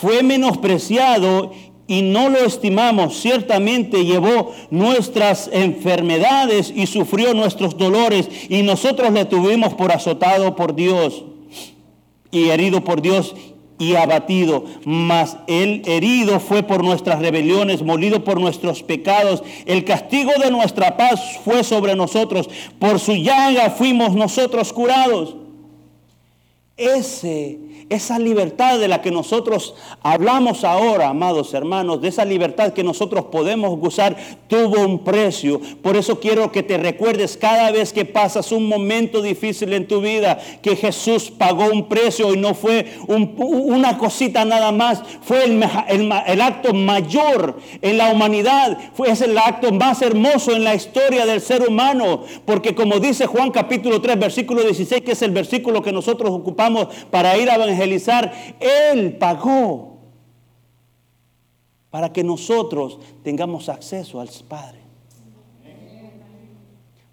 fue 0.00 0.22
menospreciado 0.22 1.52
y 1.86 2.02
no 2.02 2.28
lo 2.28 2.38
estimamos. 2.38 3.20
Ciertamente 3.20 4.04
llevó 4.04 4.52
nuestras 4.70 5.48
enfermedades 5.52 6.72
y 6.74 6.86
sufrió 6.86 7.34
nuestros 7.34 7.76
dolores 7.76 8.28
y 8.48 8.62
nosotros 8.62 9.12
le 9.12 9.24
tuvimos 9.24 9.74
por 9.74 9.92
azotado 9.92 10.56
por 10.56 10.74
Dios 10.74 11.24
y 12.30 12.48
herido 12.50 12.82
por 12.82 13.00
Dios 13.00 13.34
y 13.78 13.94
abatido, 13.94 14.64
mas 14.84 15.36
el 15.46 15.82
herido 15.86 16.40
fue 16.40 16.62
por 16.62 16.82
nuestras 16.82 17.20
rebeliones, 17.20 17.82
molido 17.82 18.24
por 18.24 18.40
nuestros 18.40 18.82
pecados. 18.82 19.42
El 19.66 19.84
castigo 19.84 20.32
de 20.42 20.50
nuestra 20.50 20.96
paz 20.96 21.20
fue 21.44 21.62
sobre 21.62 21.94
nosotros, 21.94 22.48
por 22.78 22.98
su 22.98 23.14
llaga 23.14 23.70
fuimos 23.70 24.14
nosotros 24.14 24.72
curados. 24.72 25.36
Ese 26.76 27.58
esa 27.88 28.18
libertad 28.18 28.80
de 28.80 28.88
la 28.88 29.00
que 29.00 29.12
nosotros 29.12 29.74
hablamos 30.02 30.64
ahora, 30.64 31.08
amados 31.08 31.54
hermanos, 31.54 32.02
de 32.02 32.08
esa 32.08 32.24
libertad 32.24 32.72
que 32.72 32.82
nosotros 32.82 33.26
podemos 33.26 33.78
gozar, 33.78 34.16
tuvo 34.48 34.84
un 34.84 35.04
precio. 35.04 35.60
Por 35.82 35.96
eso 35.96 36.18
quiero 36.18 36.50
que 36.50 36.64
te 36.64 36.78
recuerdes 36.78 37.36
cada 37.36 37.70
vez 37.70 37.92
que 37.92 38.04
pasas 38.04 38.50
un 38.50 38.66
momento 38.66 39.22
difícil 39.22 39.72
en 39.72 39.86
tu 39.86 40.00
vida, 40.00 40.38
que 40.62 40.74
Jesús 40.74 41.30
pagó 41.30 41.66
un 41.66 41.88
precio 41.88 42.34
y 42.34 42.36
no 42.36 42.54
fue 42.54 42.86
una 43.06 43.98
cosita 43.98 44.44
nada 44.44 44.72
más, 44.72 45.02
fue 45.22 45.44
el, 45.44 46.42
acto 46.42 46.74
mayor 46.74 47.58
en 47.82 47.98
la 47.98 48.10
humanidad, 48.10 48.78
fue, 48.94 49.10
es 49.10 49.20
el 49.20 49.38
acto 49.38 49.70
más 49.70 50.02
hermoso 50.02 50.52
en 50.52 50.64
la 50.64 50.74
historia 50.74 51.24
del 51.24 51.40
ser 51.40 51.62
humano, 51.62 52.24
porque 52.44 52.74
como 52.74 52.98
dice 52.98 53.26
Juan 53.26 53.52
capítulo 53.52 54.00
3, 54.00 54.18
versículo 54.18 54.62
16, 54.62 55.02
que 55.02 55.12
es 55.12 55.22
el 55.22 55.30
versículo 55.30 55.82
que 55.82 55.92
nosotros 55.92 56.30
ocupamos 56.32 56.65
para 57.10 57.36
ir 57.38 57.50
a 57.50 57.56
evangelizar, 57.56 58.32
Él 58.60 59.16
pagó 59.18 59.96
para 61.90 62.12
que 62.12 62.22
nosotros 62.22 62.98
tengamos 63.22 63.68
acceso 63.68 64.20
al 64.20 64.28
Padre. 64.48 64.80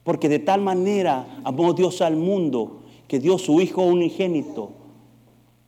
Porque 0.04 0.28
de 0.28 0.40
tal 0.40 0.62
manera 0.62 1.26
amó 1.44 1.74
Dios 1.74 2.02
al 2.02 2.18
mundo 2.18 2.82
que 3.08 3.20
dio 3.20 3.38
su 3.38 3.62
Hijo 3.62 3.84
unigénito. 3.84 4.72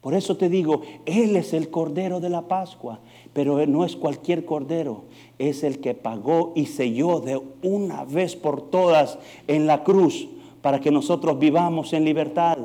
Por 0.02 0.14
eso 0.14 0.38
te 0.38 0.50
digo, 0.50 0.82
Él 1.06 1.36
es 1.36 1.54
el 1.54 1.70
Cordero 1.70 2.20
de 2.20 2.30
la 2.30 2.44
Pascua, 2.44 3.00
pero 3.34 3.66
no 3.66 3.86
es 3.86 3.96
cualquier 3.96 4.46
Cordero, 4.46 5.06
es 5.40 5.64
el 5.64 5.80
que 5.80 5.94
pagó 5.94 6.54
y 6.56 6.68
selló 6.68 7.22
de 7.22 7.42
una 7.64 8.04
vez 8.04 8.36
por 8.36 8.70
todas 8.70 9.18
en 9.48 9.66
la 9.66 9.84
cruz 9.84 10.28
para 10.62 10.80
que 10.80 10.92
nosotros 10.92 11.40
vivamos 11.40 11.94
en 11.94 12.06
libertad. 12.06 12.58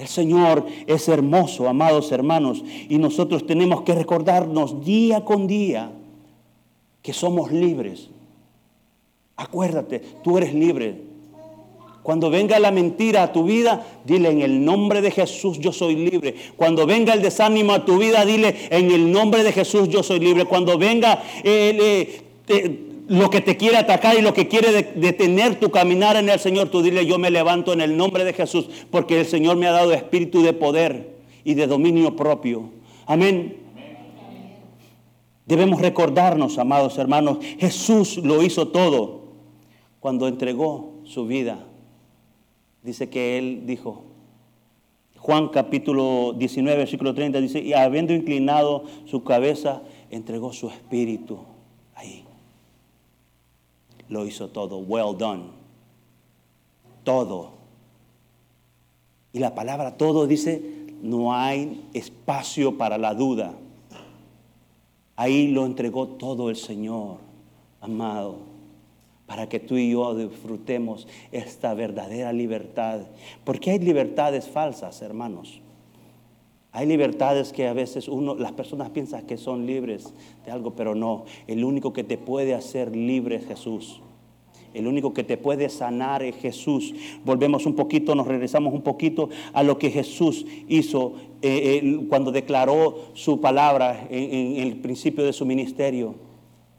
El 0.00 0.08
Señor 0.08 0.64
es 0.86 1.08
hermoso, 1.08 1.68
amados 1.68 2.10
hermanos, 2.10 2.64
y 2.88 2.96
nosotros 2.96 3.46
tenemos 3.46 3.82
que 3.82 3.94
recordarnos 3.94 4.82
día 4.82 5.26
con 5.26 5.46
día 5.46 5.92
que 7.02 7.12
somos 7.12 7.52
libres. 7.52 8.08
Acuérdate, 9.36 10.00
tú 10.24 10.38
eres 10.38 10.54
libre. 10.54 11.02
Cuando 12.02 12.30
venga 12.30 12.58
la 12.58 12.70
mentira 12.70 13.24
a 13.24 13.32
tu 13.32 13.44
vida, 13.44 13.86
dile 14.06 14.30
en 14.30 14.40
el 14.40 14.64
nombre 14.64 15.02
de 15.02 15.10
Jesús 15.10 15.58
yo 15.58 15.70
soy 15.70 15.96
libre. 15.96 16.34
Cuando 16.56 16.86
venga 16.86 17.12
el 17.12 17.20
desánimo 17.20 17.74
a 17.74 17.84
tu 17.84 17.98
vida, 17.98 18.24
dile 18.24 18.56
en 18.70 18.90
el 18.90 19.12
nombre 19.12 19.44
de 19.44 19.52
Jesús 19.52 19.90
yo 19.90 20.02
soy 20.02 20.20
libre. 20.20 20.46
Cuando 20.46 20.78
venga 20.78 21.22
eh, 21.44 22.22
eh, 22.48 22.89
lo 23.10 23.28
que 23.28 23.40
te 23.40 23.56
quiere 23.56 23.76
atacar 23.76 24.16
y 24.16 24.22
lo 24.22 24.32
que 24.32 24.46
quiere 24.46 24.92
detener 24.94 25.58
tu 25.58 25.72
caminar 25.72 26.14
en 26.14 26.28
el 26.28 26.38
Señor, 26.38 26.68
tú 26.68 26.80
dile, 26.80 27.04
yo 27.04 27.18
me 27.18 27.32
levanto 27.32 27.72
en 27.72 27.80
el 27.80 27.96
nombre 27.96 28.24
de 28.24 28.32
Jesús, 28.32 28.70
porque 28.88 29.18
el 29.18 29.26
Señor 29.26 29.56
me 29.56 29.66
ha 29.66 29.72
dado 29.72 29.92
espíritu 29.92 30.42
de 30.42 30.52
poder 30.52 31.16
y 31.42 31.54
de 31.54 31.66
dominio 31.66 32.14
propio. 32.14 32.70
Amén. 33.06 33.56
Debemos 35.44 35.80
recordarnos, 35.80 36.56
amados 36.58 36.98
hermanos, 36.98 37.38
Jesús 37.58 38.18
lo 38.18 38.44
hizo 38.44 38.68
todo 38.68 39.24
cuando 39.98 40.28
entregó 40.28 41.00
su 41.02 41.26
vida. 41.26 41.66
Dice 42.84 43.10
que 43.10 43.38
Él 43.38 43.62
dijo, 43.66 44.04
Juan 45.16 45.48
capítulo 45.48 46.32
19, 46.38 46.78
versículo 46.78 47.12
30, 47.12 47.40
dice, 47.40 47.60
y 47.60 47.72
habiendo 47.72 48.14
inclinado 48.14 48.84
su 49.06 49.24
cabeza, 49.24 49.82
entregó 50.10 50.52
su 50.52 50.68
espíritu 50.68 51.40
ahí 51.96 52.24
lo 54.10 54.26
hizo 54.26 54.48
todo. 54.48 54.78
Well 54.78 55.16
done. 55.16 55.44
Todo. 57.04 57.52
Y 59.32 59.38
la 59.38 59.54
palabra 59.54 59.96
todo 59.96 60.26
dice, 60.26 60.60
no 61.00 61.32
hay 61.32 61.88
espacio 61.94 62.76
para 62.76 62.98
la 62.98 63.14
duda. 63.14 63.54
Ahí 65.16 65.48
lo 65.48 65.64
entregó 65.64 66.08
todo 66.08 66.50
el 66.50 66.56
Señor, 66.56 67.18
amado, 67.80 68.38
para 69.26 69.48
que 69.48 69.60
tú 69.60 69.76
y 69.76 69.92
yo 69.92 70.14
disfrutemos 70.14 71.06
esta 71.30 71.72
verdadera 71.74 72.32
libertad. 72.32 73.02
Porque 73.44 73.70
hay 73.70 73.78
libertades 73.78 74.48
falsas, 74.48 75.00
hermanos. 75.02 75.60
Hay 76.72 76.86
libertades 76.86 77.52
que 77.52 77.66
a 77.66 77.72
veces 77.72 78.06
uno, 78.06 78.36
las 78.36 78.52
personas 78.52 78.90
piensan 78.90 79.26
que 79.26 79.36
son 79.36 79.66
libres 79.66 80.14
de 80.44 80.52
algo, 80.52 80.76
pero 80.76 80.94
no. 80.94 81.24
El 81.48 81.64
único 81.64 81.92
que 81.92 82.04
te 82.04 82.16
puede 82.16 82.54
hacer 82.54 82.94
libre 82.94 83.36
es 83.36 83.46
Jesús. 83.46 84.00
El 84.72 84.86
único 84.86 85.12
que 85.12 85.24
te 85.24 85.36
puede 85.36 85.68
sanar 85.68 86.22
es 86.22 86.36
Jesús. 86.36 86.94
Volvemos 87.24 87.66
un 87.66 87.74
poquito, 87.74 88.14
nos 88.14 88.28
regresamos 88.28 88.72
un 88.72 88.82
poquito 88.82 89.28
a 89.52 89.64
lo 89.64 89.78
que 89.78 89.90
Jesús 89.90 90.46
hizo 90.68 91.14
eh, 91.42 92.06
cuando 92.08 92.30
declaró 92.30 93.06
su 93.14 93.40
palabra 93.40 94.06
en, 94.08 94.58
el 94.58 94.76
principio 94.76 95.24
de 95.24 95.32
su 95.32 95.44
ministerio. 95.44 96.14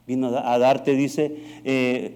Vino 0.07 0.27
a 0.27 0.57
darte, 0.57 0.95
dice, 0.95 1.35
eh, 1.65 2.15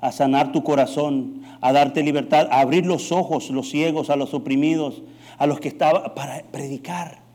a 0.00 0.12
sanar 0.12 0.52
tu 0.52 0.62
corazón, 0.62 1.42
a 1.60 1.72
darte 1.72 2.04
libertad, 2.04 2.46
a 2.52 2.60
abrir 2.60 2.86
los 2.86 3.10
ojos, 3.10 3.50
los 3.50 3.68
ciegos, 3.68 4.08
a 4.08 4.16
los 4.16 4.34
oprimidos, 4.34 5.02
a 5.38 5.46
los 5.46 5.60
que 5.60 5.68
estaban 5.68 6.14
para 6.14 6.42
predicar. 6.50 7.28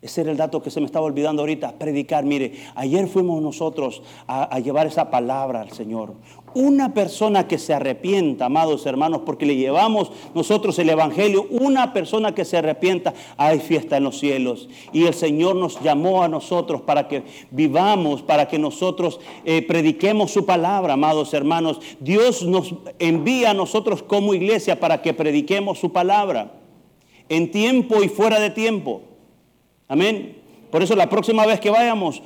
Ese 0.00 0.20
era 0.20 0.30
el 0.30 0.36
dato 0.36 0.62
que 0.62 0.70
se 0.70 0.78
me 0.78 0.86
estaba 0.86 1.06
olvidando 1.06 1.42
ahorita, 1.42 1.72
predicar. 1.72 2.24
Mire, 2.24 2.52
ayer 2.76 3.08
fuimos 3.08 3.42
nosotros 3.42 4.00
a, 4.28 4.60
llevar 4.60 4.86
esa 4.86 5.10
palabra 5.10 5.60
al 5.60 5.72
Señor. 5.72 6.14
Una 6.54 6.94
persona 6.94 7.48
que 7.48 7.58
se 7.58 7.74
arrepienta, 7.74 8.44
amados 8.44 8.86
hermanos, 8.86 9.22
porque 9.26 9.44
le 9.44 9.56
llevamos 9.56 10.12
nosotros 10.36 10.78
el 10.78 10.88
Evangelio, 10.88 11.46
una 11.50 11.92
persona 11.92 12.32
que 12.32 12.44
se 12.44 12.58
arrepienta, 12.58 13.12
hay 13.36 13.58
fiesta 13.58 13.96
en 13.96 14.04
los 14.04 14.20
cielos. 14.20 14.68
Y 14.92 15.04
el 15.04 15.14
Señor 15.14 15.56
nos 15.56 15.80
llamó 15.82 16.22
a 16.22 16.28
nosotros 16.28 16.82
para 16.82 17.08
que 17.08 17.24
vivamos, 17.50 18.22
para 18.22 18.46
que 18.46 18.58
nosotros 18.58 19.18
eh, 19.44 19.62
prediquemos 19.62 20.30
su 20.30 20.46
palabra, 20.46 20.92
amados 20.92 21.34
hermanos. 21.34 21.80
Dios 21.98 22.44
nos 22.44 22.72
envía 23.00 23.50
a 23.50 23.54
nosotros 23.54 24.04
como 24.04 24.32
iglesia 24.32 24.78
para 24.78 25.02
que 25.02 25.12
prediquemos 25.12 25.80
su 25.80 25.90
palabra, 25.90 26.52
en 27.28 27.50
tiempo 27.50 28.02
y 28.02 28.08
fuera 28.08 28.40
de 28.40 28.50
tiempo. 28.50 29.02
Amén. 29.88 30.36
Por 30.70 30.82
eso 30.82 30.94
la 30.94 31.08
próxima 31.08 31.46
vez 31.46 31.60
que 31.60 31.70
vayamos, 31.70 32.22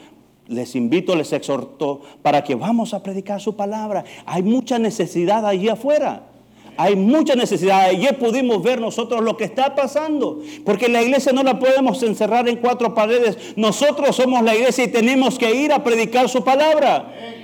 les 0.48 0.74
invito, 0.74 1.14
les 1.14 1.32
exhorto 1.32 2.00
para 2.22 2.42
que 2.42 2.54
vamos 2.54 2.94
a 2.94 3.02
predicar 3.02 3.40
su 3.40 3.56
palabra. 3.56 4.04
Hay 4.26 4.42
mucha 4.42 4.78
necesidad 4.78 5.46
allí 5.46 5.68
afuera. 5.68 6.28
Hay 6.76 6.96
mucha 6.96 7.34
necesidad. 7.34 7.82
Ayer 7.82 8.18
pudimos 8.18 8.62
ver 8.62 8.80
nosotros 8.80 9.22
lo 9.22 9.36
que 9.36 9.44
está 9.44 9.74
pasando. 9.74 10.40
Porque 10.64 10.88
la 10.88 11.02
iglesia 11.02 11.32
no 11.32 11.42
la 11.42 11.58
podemos 11.58 12.02
encerrar 12.02 12.48
en 12.48 12.56
cuatro 12.56 12.94
paredes. 12.94 13.36
Nosotros 13.56 14.16
somos 14.16 14.42
la 14.42 14.54
iglesia 14.54 14.84
y 14.84 14.88
tenemos 14.88 15.38
que 15.38 15.54
ir 15.54 15.72
a 15.72 15.84
predicar 15.84 16.28
su 16.28 16.42
palabra. 16.42 17.41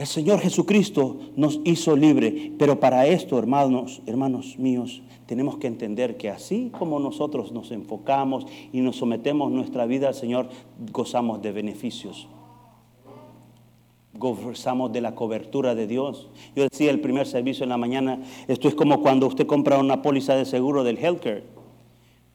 El 0.00 0.06
Señor 0.06 0.40
Jesucristo 0.40 1.18
nos 1.36 1.60
hizo 1.62 1.94
libre. 1.94 2.54
Pero 2.58 2.80
para 2.80 3.06
esto, 3.06 3.38
hermanos, 3.38 4.00
hermanos 4.06 4.58
míos, 4.58 5.02
tenemos 5.26 5.58
que 5.58 5.66
entender 5.66 6.16
que 6.16 6.30
así 6.30 6.72
como 6.78 6.98
nosotros 6.98 7.52
nos 7.52 7.70
enfocamos 7.70 8.46
y 8.72 8.80
nos 8.80 8.96
sometemos 8.96 9.52
nuestra 9.52 9.84
vida 9.84 10.08
al 10.08 10.14
Señor, 10.14 10.48
gozamos 10.90 11.42
de 11.42 11.52
beneficios. 11.52 12.28
Gozamos 14.14 14.90
de 14.90 15.02
la 15.02 15.14
cobertura 15.14 15.74
de 15.74 15.86
Dios. 15.86 16.30
Yo 16.56 16.62
decía 16.62 16.90
el 16.90 17.02
primer 17.02 17.26
servicio 17.26 17.64
en 17.64 17.68
la 17.68 17.76
mañana, 17.76 18.22
esto 18.48 18.68
es 18.68 18.74
como 18.74 19.02
cuando 19.02 19.26
usted 19.26 19.46
compra 19.46 19.76
una 19.76 20.00
póliza 20.00 20.34
de 20.34 20.46
seguro 20.46 20.82
del 20.82 20.96
healthcare. 20.96 21.59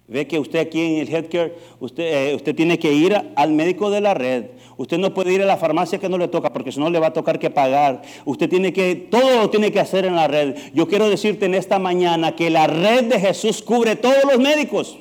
Ve 0.07 0.27
que 0.27 0.37
usted 0.37 0.59
aquí 0.59 0.79
en 0.81 1.01
el 1.01 1.09
healthcare, 1.09 1.55
usted, 1.79 2.03
eh, 2.03 2.35
usted 2.35 2.53
tiene 2.53 2.77
que 2.77 2.93
ir 2.93 3.19
al 3.35 3.51
médico 3.53 3.89
de 3.89 4.01
la 4.01 4.13
red. 4.13 4.45
Usted 4.77 4.99
no 4.99 5.13
puede 5.15 5.33
ir 5.33 5.41
a 5.41 5.45
la 5.45 5.57
farmacia 5.57 5.97
que 5.97 6.09
no 6.09 6.19
le 6.19 6.27
toca 6.27 6.53
porque 6.53 6.71
si 6.71 6.79
no 6.79 6.91
le 6.91 6.99
va 6.99 7.07
a 7.07 7.13
tocar 7.13 7.39
que 7.39 7.49
pagar. 7.49 8.03
Usted 8.23 8.47
tiene 8.47 8.71
que, 8.71 8.95
todo 8.95 9.41
lo 9.41 9.49
tiene 9.49 9.71
que 9.71 9.79
hacer 9.79 10.05
en 10.05 10.15
la 10.15 10.27
red. 10.27 10.55
Yo 10.73 10.87
quiero 10.87 11.09
decirte 11.09 11.47
en 11.47 11.55
esta 11.55 11.79
mañana 11.79 12.35
que 12.35 12.51
la 12.51 12.67
red 12.67 13.05
de 13.05 13.19
Jesús 13.19 13.63
cubre 13.63 13.95
todos 13.95 14.23
los 14.25 14.37
médicos. 14.37 14.97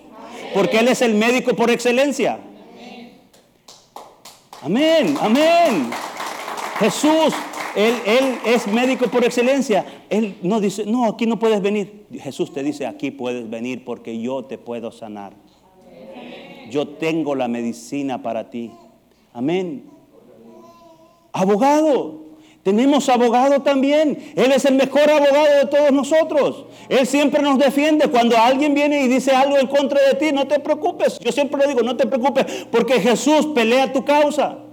Porque 0.54 0.78
Él 0.78 0.88
es 0.88 1.02
el 1.02 1.14
médico 1.14 1.54
por 1.54 1.70
excelencia. 1.70 2.38
Amén, 4.62 5.18
amén. 5.20 5.90
Jesús 6.78 7.34
él, 7.76 8.38
es 8.46 8.66
médico 8.66 9.06
por 9.08 9.24
excelencia. 9.24 9.84
Él 10.10 10.36
no 10.42 10.60
dice, 10.60 10.84
no, 10.86 11.06
aquí 11.06 11.26
no 11.26 11.38
puedes 11.38 11.60
venir. 11.60 12.06
Jesús 12.12 12.52
te 12.52 12.62
dice, 12.62 12.86
aquí 12.86 13.10
puedes 13.10 13.48
venir 13.48 13.84
porque 13.84 14.20
yo 14.20 14.44
te 14.44 14.58
puedo 14.58 14.92
sanar. 14.92 15.32
Yo 16.70 16.88
tengo 16.88 17.34
la 17.34 17.48
medicina 17.48 18.22
para 18.22 18.50
ti. 18.50 18.70
Amén. 19.32 19.84
Abogado, 21.32 22.24
Tenemos 22.64 23.10
abogado 23.10 23.60
también. 23.60 24.32
Él 24.34 24.50
es 24.50 24.64
el 24.64 24.74
mejor 24.74 25.10
abogado 25.10 25.58
de 25.60 25.66
todos 25.66 25.92
nosotros. 25.92 26.64
Él 26.88 27.06
siempre 27.06 27.42
nos 27.42 27.58
defiende. 27.58 28.08
Cuando 28.08 28.38
alguien 28.38 28.72
viene 28.72 29.02
y 29.02 29.08
dice 29.08 29.32
algo 29.32 29.58
en 29.58 29.66
contra 29.66 30.00
de 30.08 30.14
ti, 30.14 30.32
no 30.32 30.48
te 30.48 30.58
preocupes. 30.58 31.18
Yo 31.18 31.30
siempre 31.30 31.60
le 31.60 31.68
digo, 31.68 31.82
no 31.82 31.94
te 31.94 32.06
preocupes, 32.06 32.66
porque 32.72 33.00
Jesús 33.00 33.48
pelea 33.54 33.92
tu 33.92 34.02
causa. 34.02 34.63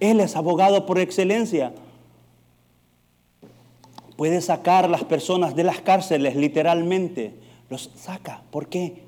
Él 0.00 0.20
es 0.20 0.36
abogado 0.36 0.86
por 0.86 0.98
excelencia. 0.98 1.72
Puede 4.16 4.40
sacar 4.40 4.90
las 4.90 5.04
personas 5.04 5.54
de 5.54 5.64
las 5.64 5.80
cárceles, 5.80 6.36
literalmente. 6.36 7.34
Los 7.70 7.90
saca. 7.94 8.42
¿Por 8.50 8.68
qué? 8.68 9.02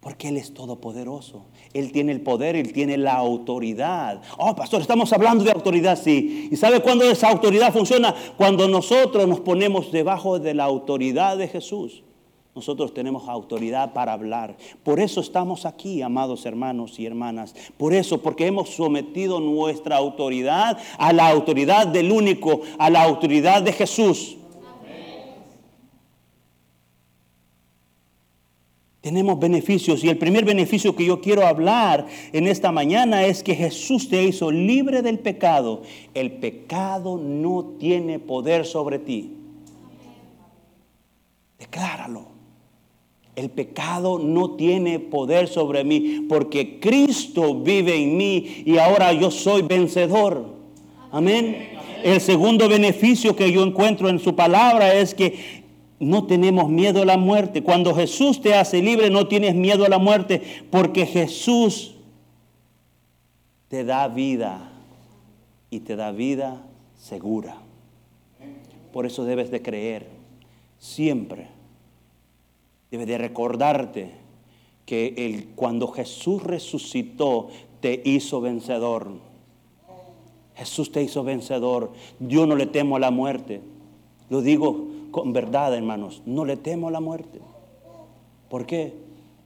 Porque 0.00 0.28
Él 0.28 0.36
es 0.36 0.54
todopoderoso. 0.54 1.44
Él 1.74 1.92
tiene 1.92 2.12
el 2.12 2.20
poder, 2.20 2.56
Él 2.56 2.72
tiene 2.72 2.96
la 2.96 3.14
autoridad. 3.14 4.22
Oh, 4.36 4.54
pastor, 4.56 4.80
estamos 4.80 5.12
hablando 5.12 5.44
de 5.44 5.52
autoridad, 5.52 5.98
sí. 5.98 6.48
¿Y 6.50 6.56
sabe 6.56 6.80
cuándo 6.80 7.04
esa 7.04 7.28
autoridad 7.28 7.72
funciona? 7.72 8.14
Cuando 8.36 8.66
nosotros 8.68 9.28
nos 9.28 9.40
ponemos 9.40 9.92
debajo 9.92 10.38
de 10.38 10.54
la 10.54 10.64
autoridad 10.64 11.36
de 11.36 11.48
Jesús. 11.48 12.02
Nosotros 12.54 12.92
tenemos 12.92 13.28
autoridad 13.28 13.92
para 13.92 14.12
hablar. 14.12 14.56
Por 14.82 14.98
eso 14.98 15.20
estamos 15.20 15.64
aquí, 15.64 16.02
amados 16.02 16.44
hermanos 16.44 16.98
y 16.98 17.06
hermanas. 17.06 17.54
Por 17.76 17.94
eso, 17.94 18.20
porque 18.20 18.46
hemos 18.46 18.70
sometido 18.70 19.38
nuestra 19.38 19.96
autoridad 19.96 20.76
a 20.98 21.12
la 21.12 21.28
autoridad 21.28 21.86
del 21.86 22.10
único, 22.10 22.62
a 22.78 22.90
la 22.90 23.04
autoridad 23.04 23.62
de 23.62 23.72
Jesús. 23.72 24.38
Tenemos 29.00 29.38
beneficios 29.38 30.02
y 30.02 30.08
el 30.08 30.18
primer 30.18 30.44
beneficio 30.44 30.96
que 30.96 31.04
yo 31.04 31.20
quiero 31.20 31.46
hablar 31.46 32.06
en 32.32 32.48
esta 32.48 32.72
mañana 32.72 33.24
es 33.24 33.42
que 33.42 33.54
Jesús 33.54 34.08
te 34.08 34.24
hizo 34.24 34.50
libre 34.50 35.00
del 35.02 35.20
pecado. 35.20 35.82
El 36.12 36.32
pecado 36.32 37.16
no 37.16 37.76
tiene 37.78 38.18
poder 38.18 38.66
sobre 38.66 38.98
ti. 38.98 39.36
Decláralo. 41.58 42.37
El 43.38 43.50
pecado 43.50 44.18
no 44.18 44.56
tiene 44.56 44.98
poder 44.98 45.46
sobre 45.46 45.84
mí 45.84 46.26
porque 46.28 46.80
Cristo 46.80 47.54
vive 47.54 47.94
en 47.94 48.16
mí 48.16 48.64
y 48.66 48.78
ahora 48.78 49.12
yo 49.12 49.30
soy 49.30 49.62
vencedor. 49.62 50.44
Amén. 51.12 51.68
El 52.02 52.20
segundo 52.20 52.68
beneficio 52.68 53.36
que 53.36 53.52
yo 53.52 53.62
encuentro 53.62 54.08
en 54.08 54.18
su 54.18 54.34
palabra 54.34 54.92
es 54.92 55.14
que 55.14 55.62
no 56.00 56.26
tenemos 56.26 56.68
miedo 56.68 57.02
a 57.02 57.04
la 57.04 57.16
muerte. 57.16 57.62
Cuando 57.62 57.94
Jesús 57.94 58.40
te 58.40 58.56
hace 58.56 58.82
libre, 58.82 59.08
no 59.08 59.28
tienes 59.28 59.54
miedo 59.54 59.84
a 59.84 59.88
la 59.88 59.98
muerte, 59.98 60.42
porque 60.68 61.06
Jesús 61.06 61.94
te 63.68 63.84
da 63.84 64.08
vida 64.08 64.68
y 65.70 65.78
te 65.78 65.94
da 65.94 66.10
vida 66.10 66.60
segura. 66.96 67.54
Por 68.92 69.06
eso 69.06 69.24
debes 69.24 69.52
de 69.52 69.62
creer 69.62 70.08
siempre. 70.80 71.57
Debes 72.90 73.06
de 73.06 73.18
recordarte 73.18 74.10
que 74.86 75.14
el, 75.18 75.48
cuando 75.54 75.88
Jesús 75.88 76.42
resucitó, 76.42 77.48
te 77.80 78.00
hizo 78.04 78.40
vencedor. 78.40 79.08
Jesús 80.54 80.90
te 80.90 81.02
hizo 81.02 81.22
vencedor. 81.22 81.92
Yo 82.18 82.46
no 82.46 82.56
le 82.56 82.66
temo 82.66 82.96
a 82.96 82.98
la 82.98 83.10
muerte. 83.10 83.60
Lo 84.30 84.40
digo 84.40 84.88
con 85.10 85.32
verdad, 85.32 85.74
hermanos, 85.74 86.22
no 86.26 86.44
le 86.44 86.56
temo 86.56 86.88
a 86.88 86.90
la 86.90 87.00
muerte. 87.00 87.40
¿Por 88.48 88.66
qué? 88.66 88.94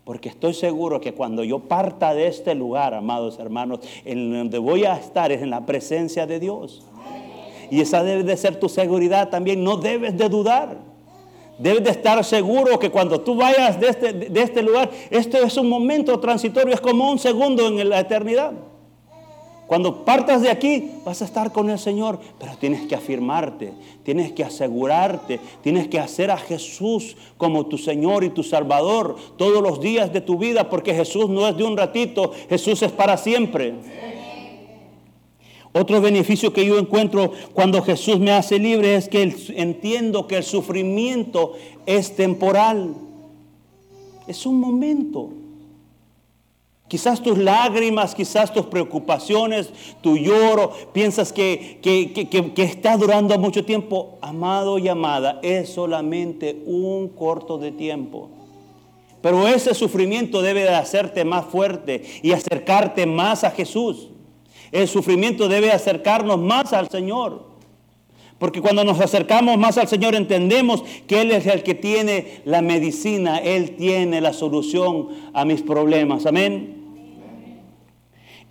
Porque 0.05 0.29
estoy 0.29 0.55
seguro 0.55 1.01
que 1.01 1.15
cuando 1.15 1.45
yo 1.45 1.61
parta 1.61 2.15
de 2.15 2.27
este 2.27 2.55
lugar, 2.55 2.95
amados 2.95 3.39
hermanos, 3.39 3.81
en 4.05 4.33
donde 4.33 4.59
voy 4.59 4.85
a 4.85 4.97
estar 4.97 5.31
es 5.31 5.43
en 5.43 5.51
la 5.51 5.67
presencia 5.67 6.27
de 6.27 6.41
Dios. 6.41 6.83
Y 7.71 7.81
esa 7.81 8.03
debe 8.03 8.23
de 8.23 8.37
ser 8.37 8.59
tu 8.59 8.69
seguridad 8.69 9.29
también. 9.29 9.65
No 9.65 9.77
debes 9.77 10.17
de 10.17 10.29
dudar. 10.29 10.92
Debes 11.63 11.85
de 11.85 11.91
estar 11.91 12.25
seguro 12.25 12.77
que 12.81 12.91
cuando 12.91 13.21
tú 13.21 13.37
vayas 13.37 13.79
de 13.79 13.89
este, 13.89 14.13
de 14.13 14.43
este 14.43 14.63
lugar, 14.63 14.91
esto 15.11 15.39
es 15.39 15.57
un 15.57 15.69
momento 15.69 16.19
transitorio, 16.19 16.75
es 16.75 16.81
como 16.81 17.09
un 17.09 17.21
segundo 17.21 17.69
en 17.69 17.89
la 17.89 18.01
eternidad. 18.01 18.53
Cuando 19.69 20.05
partas 20.05 20.43
de 20.43 20.51
aquí, 20.51 20.91
vas 21.05 21.23
a 21.23 21.25
estar 21.25 21.53
con 21.53 21.71
el 21.71 21.79
Señor, 21.79 22.19
pero 22.41 22.57
tienes 22.59 22.89
que 22.89 22.97
afirmarte, 22.97 23.73
tienes 24.03 24.33
que 24.33 24.43
asegurarte, 24.43 25.39
tienes 25.63 25.87
que 25.87 26.01
hacer 26.01 26.33
a 26.33 26.37
Jesús 26.37 27.17
como 27.37 27.67
tu 27.67 27.79
Señor 27.79 28.25
y 28.25 28.31
tu 28.31 28.43
Salvador 28.43 29.15
todos 29.37 29.63
los 29.63 29.81
días 29.81 30.13
de 30.13 30.21
tu 30.21 30.39
vida, 30.39 30.69
porque 30.69 30.93
Jesús 30.93 31.29
no 31.29 31.47
es 31.47 31.57
de 31.57 31.63
un 31.63 31.77
ratito, 31.77 32.33
Jesús 32.49 32.83
es 32.83 32.91
para 32.91 33.17
siempre. 33.17 33.75
Otro 35.75 36.01
beneficio 36.03 36.53
que 36.53 36.67
yo 36.67 36.79
encuentro 36.79 37.33
cuando 37.55 37.83
Jesús 37.83 38.19
me 38.19 38.33
hace 38.33 38.59
libre 38.59 38.95
es 38.95 39.09
que 39.09 39.35
entiendo 39.57 40.27
que 40.27 40.37
el 40.37 40.45
sufrimiento 40.45 41.55
es 41.87 42.15
temporal. 42.15 42.95
Es 44.27 44.45
un 44.45 44.61
momento. 44.61 45.31
Quizás 46.89 47.23
tus 47.23 47.39
lágrimas, 47.39 48.15
quizás 48.15 48.53
tus 48.53 48.67
preocupaciones, 48.67 49.71
tu 50.03 50.19
lloro, 50.19 50.73
piensas 50.93 51.33
que, 51.33 51.79
que, 51.81 52.63
está 52.63 52.99
durando 52.99 53.39
mucho 53.39 53.65
tiempo. 53.65 54.19
Amado 54.21 54.79
y 54.79 54.89
amada, 54.89 55.41
es 55.43 55.71
solamente 55.71 56.63
un 56.67 57.09
corto 57.09 57.57
de 57.57 57.73
tiempo. 57.73 58.29
Pero 59.23 59.49
ese 59.49 59.73
sufrimiento 59.73 60.43
debe 60.43 60.65
de 60.65 60.75
hacerte 60.75 61.25
más 61.25 61.47
fuerte 61.47 62.05
y 62.23 62.33
acercarte 62.33 63.07
más 63.07 63.43
a 63.43 63.53
Jesús. 63.53 64.12
El 64.73 64.89
sufrimiento 64.89 65.49
debe 65.49 65.71
acercarnos 65.71 66.39
más 66.39 66.73
al 66.73 66.89
Señor. 66.89 67.53
Porque 68.39 68.61
cuando 68.61 68.83
nos 68.83 68.99
acercamos 68.99 69.57
más 69.57 69.79
al 69.79 69.87
Señor 69.87 70.17
entendemos 70.17 70.83
que 71.07 71.21
Él 71.21 71.31
es 71.31 71.47
el 71.47 71.63
que 71.63 71.75
tiene 71.75 72.41
la 72.45 72.61
medicina, 72.61 73.39
Él 73.39 73.77
tiene 73.77 74.21
la 74.21 74.33
solución 74.33 75.11
a 75.33 75.45
mis 75.45 75.63
problemas. 75.63 76.27
Amén. 76.27 76.83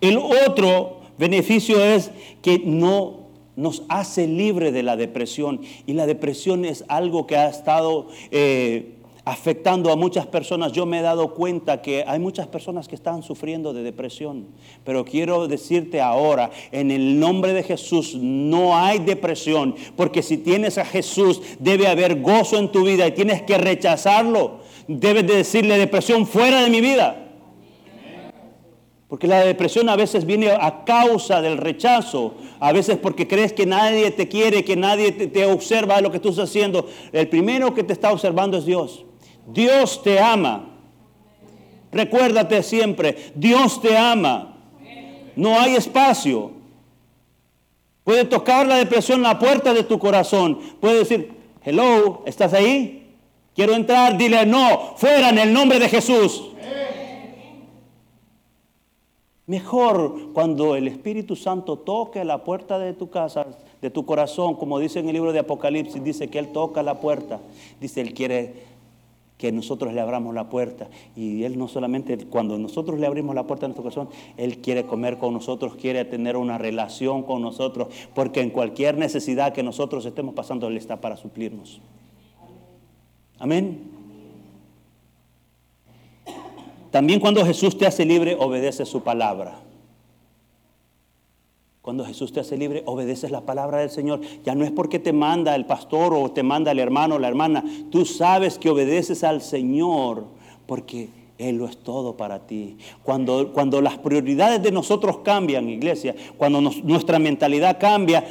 El 0.00 0.16
otro 0.16 1.00
beneficio 1.18 1.84
es 1.84 2.10
que 2.40 2.60
no 2.64 3.22
nos 3.54 3.82
hace 3.88 4.26
libre 4.26 4.72
de 4.72 4.82
la 4.82 4.96
depresión. 4.96 5.60
Y 5.86 5.92
la 5.92 6.06
depresión 6.06 6.64
es 6.64 6.84
algo 6.88 7.26
que 7.26 7.36
ha 7.36 7.48
estado 7.48 8.08
eh, 8.30 8.94
afectando 9.24 9.92
a 9.92 9.96
muchas 9.96 10.26
personas. 10.26 10.72
Yo 10.72 10.86
me 10.86 10.98
he 10.98 11.02
dado 11.02 11.34
cuenta 11.34 11.82
que 11.82 12.04
hay 12.06 12.18
muchas 12.18 12.46
personas 12.48 12.88
que 12.88 12.94
están 12.94 13.22
sufriendo 13.22 13.72
de 13.72 13.82
depresión. 13.82 14.48
Pero 14.84 15.04
quiero 15.04 15.48
decirte 15.48 16.00
ahora, 16.00 16.50
en 16.72 16.90
el 16.90 17.20
nombre 17.20 17.52
de 17.52 17.62
Jesús, 17.62 18.14
no 18.16 18.76
hay 18.76 18.98
depresión. 18.98 19.74
Porque 19.96 20.22
si 20.22 20.38
tienes 20.38 20.78
a 20.78 20.84
Jesús, 20.84 21.40
debe 21.58 21.86
haber 21.86 22.20
gozo 22.20 22.58
en 22.58 22.72
tu 22.72 22.84
vida 22.84 23.06
y 23.06 23.12
tienes 23.12 23.42
que 23.42 23.58
rechazarlo. 23.58 24.60
Debes 24.88 25.26
de 25.26 25.36
decirle 25.36 25.78
depresión 25.78 26.26
fuera 26.26 26.62
de 26.62 26.70
mi 26.70 26.80
vida. 26.80 27.22
Porque 29.12 29.26
la 29.26 29.44
depresión 29.44 29.90
a 29.90 29.96
veces 29.96 30.24
viene 30.24 30.50
a 30.50 30.84
causa 30.84 31.42
del 31.42 31.58
rechazo, 31.58 32.32
a 32.58 32.72
veces 32.72 32.96
porque 32.96 33.28
crees 33.28 33.52
que 33.52 33.66
nadie 33.66 34.10
te 34.10 34.26
quiere, 34.26 34.64
que 34.64 34.74
nadie 34.74 35.12
te, 35.12 35.44
observa 35.44 36.00
lo 36.00 36.10
que 36.10 36.18
tú 36.18 36.30
estás 36.30 36.48
haciendo. 36.48 36.88
El 37.12 37.28
primero 37.28 37.74
que 37.74 37.82
te 37.82 37.92
está 37.92 38.10
observando 38.10 38.56
es 38.56 38.64
Dios. 38.64 39.04
Dios 39.46 40.02
te 40.02 40.20
ama. 40.20 40.68
Recuérdate 41.90 42.62
siempre, 42.62 43.32
Dios 43.34 43.80
te 43.80 43.96
ama. 43.96 44.56
No 45.36 45.58
hay 45.58 45.76
espacio. 45.76 46.52
Puede 48.04 48.24
tocar 48.24 48.66
la 48.66 48.76
depresión 48.76 49.22
la 49.22 49.38
puerta 49.38 49.72
de 49.72 49.84
tu 49.84 49.98
corazón. 49.98 50.58
Puede 50.80 50.98
decir, 50.98 51.32
hello, 51.64 52.22
¿estás 52.26 52.52
ahí? 52.52 53.14
Quiero 53.54 53.74
entrar. 53.74 54.16
Dile, 54.16 54.44
no, 54.46 54.94
fuera 54.96 55.28
en 55.28 55.38
el 55.38 55.52
nombre 55.52 55.78
de 55.78 55.88
Jesús. 55.88 56.48
Mejor 59.46 60.32
cuando 60.32 60.76
el 60.76 60.88
Espíritu 60.88 61.36
Santo 61.36 61.76
toque 61.76 62.24
la 62.24 62.44
puerta 62.44 62.78
de 62.78 62.94
tu 62.94 63.10
casa, 63.10 63.46
de 63.80 63.90
tu 63.90 64.06
corazón, 64.06 64.54
como 64.54 64.78
dice 64.78 65.00
en 65.00 65.08
el 65.08 65.14
libro 65.14 65.32
de 65.32 65.40
Apocalipsis, 65.40 66.02
dice 66.02 66.28
que 66.28 66.38
Él 66.38 66.52
toca 66.52 66.82
la 66.82 67.00
puerta. 67.00 67.40
Dice, 67.80 68.00
Él 68.00 68.14
quiere 68.14 68.71
que 69.42 69.50
nosotros 69.50 69.92
le 69.92 70.00
abramos 70.00 70.32
la 70.36 70.48
puerta. 70.48 70.86
Y 71.16 71.42
Él 71.42 71.58
no 71.58 71.66
solamente, 71.66 72.16
cuando 72.26 72.56
nosotros 72.58 73.00
le 73.00 73.08
abrimos 73.08 73.34
la 73.34 73.44
puerta 73.44 73.66
de 73.66 73.74
nuestro 73.74 73.82
corazón, 73.82 74.08
Él 74.36 74.58
quiere 74.58 74.84
comer 74.86 75.18
con 75.18 75.34
nosotros, 75.34 75.74
quiere 75.74 76.04
tener 76.04 76.36
una 76.36 76.58
relación 76.58 77.24
con 77.24 77.42
nosotros, 77.42 77.88
porque 78.14 78.40
en 78.40 78.50
cualquier 78.50 78.96
necesidad 78.96 79.52
que 79.52 79.64
nosotros 79.64 80.06
estemos 80.06 80.36
pasando, 80.36 80.68
Él 80.68 80.76
está 80.76 81.00
para 81.00 81.16
suplirnos. 81.16 81.80
Amén. 83.40 83.80
También 86.92 87.18
cuando 87.18 87.44
Jesús 87.44 87.76
te 87.76 87.84
hace 87.84 88.04
libre, 88.04 88.36
obedece 88.38 88.86
su 88.86 89.02
palabra. 89.02 89.58
Cuando 91.82 92.04
Jesús 92.04 92.32
te 92.32 92.38
hace 92.38 92.56
libre, 92.56 92.84
obedeces 92.86 93.32
la 93.32 93.40
palabra 93.40 93.78
del 93.78 93.90
Señor. 93.90 94.20
Ya 94.44 94.54
no 94.54 94.64
es 94.64 94.70
porque 94.70 95.00
te 95.00 95.12
manda 95.12 95.56
el 95.56 95.66
pastor 95.66 96.14
o 96.14 96.30
te 96.30 96.44
manda 96.44 96.70
el 96.70 96.78
hermano 96.78 97.16
o 97.16 97.18
la 97.18 97.26
hermana. 97.26 97.64
Tú 97.90 98.04
sabes 98.06 98.56
que 98.56 98.70
obedeces 98.70 99.24
al 99.24 99.42
Señor 99.42 100.26
porque 100.66 101.08
Él 101.38 101.56
lo 101.56 101.66
es 101.66 101.76
todo 101.76 102.16
para 102.16 102.46
ti. 102.46 102.76
Cuando, 103.02 103.52
cuando 103.52 103.80
las 103.80 103.98
prioridades 103.98 104.62
de 104.62 104.70
nosotros 104.70 105.18
cambian, 105.24 105.68
iglesia, 105.68 106.14
cuando 106.36 106.60
nuestra 106.60 107.18
mentalidad 107.18 107.80
cambia, 107.80 108.24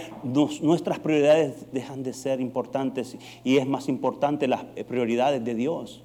nuestras 0.61 0.99
prioridades 0.99 1.69
dejan 1.73 2.03
de 2.03 2.13
ser 2.13 2.39
importantes 2.39 3.17
y 3.43 3.57
es 3.57 3.67
más 3.67 3.89
importante 3.89 4.47
las 4.47 4.63
prioridades 4.87 5.43
de 5.43 5.55
Dios. 5.55 6.01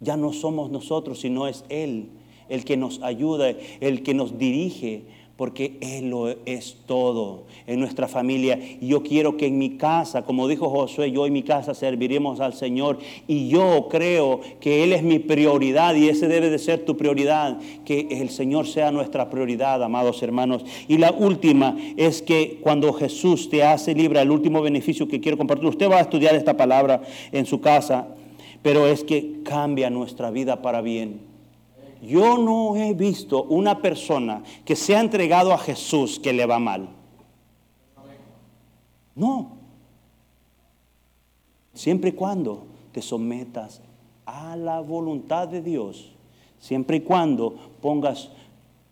Ya 0.00 0.16
no 0.16 0.32
somos 0.32 0.68
nosotros, 0.68 1.20
sino 1.20 1.46
es 1.46 1.64
Él 1.68 2.08
el 2.48 2.66
que 2.66 2.76
nos 2.76 3.00
ayuda, 3.02 3.48
el 3.80 4.02
que 4.02 4.12
nos 4.12 4.36
dirige 4.36 5.04
porque 5.42 5.76
Él 5.80 6.08
lo 6.08 6.28
es 6.46 6.76
todo 6.86 7.46
en 7.66 7.80
nuestra 7.80 8.06
familia. 8.06 8.60
Y 8.80 8.86
yo 8.86 9.02
quiero 9.02 9.36
que 9.36 9.46
en 9.46 9.58
mi 9.58 9.70
casa, 9.70 10.22
como 10.22 10.46
dijo 10.46 10.70
Josué, 10.70 11.10
yo 11.10 11.26
en 11.26 11.32
mi 11.32 11.42
casa 11.42 11.74
serviremos 11.74 12.38
al 12.38 12.54
Señor. 12.54 13.00
Y 13.26 13.48
yo 13.48 13.88
creo 13.90 14.40
que 14.60 14.84
Él 14.84 14.92
es 14.92 15.02
mi 15.02 15.18
prioridad 15.18 15.96
y 15.96 16.08
ese 16.08 16.28
debe 16.28 16.48
de 16.48 16.60
ser 16.60 16.84
tu 16.84 16.96
prioridad, 16.96 17.58
que 17.84 18.06
el 18.08 18.30
Señor 18.30 18.68
sea 18.68 18.92
nuestra 18.92 19.30
prioridad, 19.30 19.82
amados 19.82 20.22
hermanos. 20.22 20.64
Y 20.86 20.98
la 20.98 21.10
última 21.10 21.76
es 21.96 22.22
que 22.22 22.60
cuando 22.60 22.92
Jesús 22.92 23.50
te 23.50 23.64
hace 23.64 23.96
libre, 23.96 24.22
el 24.22 24.30
último 24.30 24.62
beneficio 24.62 25.08
que 25.08 25.20
quiero 25.20 25.36
compartir, 25.36 25.66
usted 25.66 25.90
va 25.90 25.96
a 25.96 26.02
estudiar 26.02 26.36
esta 26.36 26.56
palabra 26.56 27.02
en 27.32 27.46
su 27.46 27.60
casa, 27.60 28.06
pero 28.62 28.86
es 28.86 29.02
que 29.02 29.40
cambia 29.42 29.90
nuestra 29.90 30.30
vida 30.30 30.62
para 30.62 30.82
bien. 30.82 31.31
Yo 32.02 32.36
no 32.36 32.74
he 32.74 32.94
visto 32.94 33.44
una 33.44 33.80
persona 33.80 34.42
que 34.64 34.74
se 34.74 34.96
ha 34.96 35.00
entregado 35.00 35.52
a 35.52 35.58
Jesús 35.58 36.18
que 36.18 36.32
le 36.32 36.44
va 36.44 36.58
mal. 36.58 36.88
No. 39.14 39.52
Siempre 41.72 42.10
y 42.10 42.12
cuando 42.12 42.64
te 42.90 43.00
sometas 43.00 43.80
a 44.26 44.56
la 44.56 44.80
voluntad 44.80 45.46
de 45.46 45.62
Dios, 45.62 46.12
siempre 46.58 46.96
y 46.96 47.00
cuando 47.00 47.54
pongas 47.80 48.30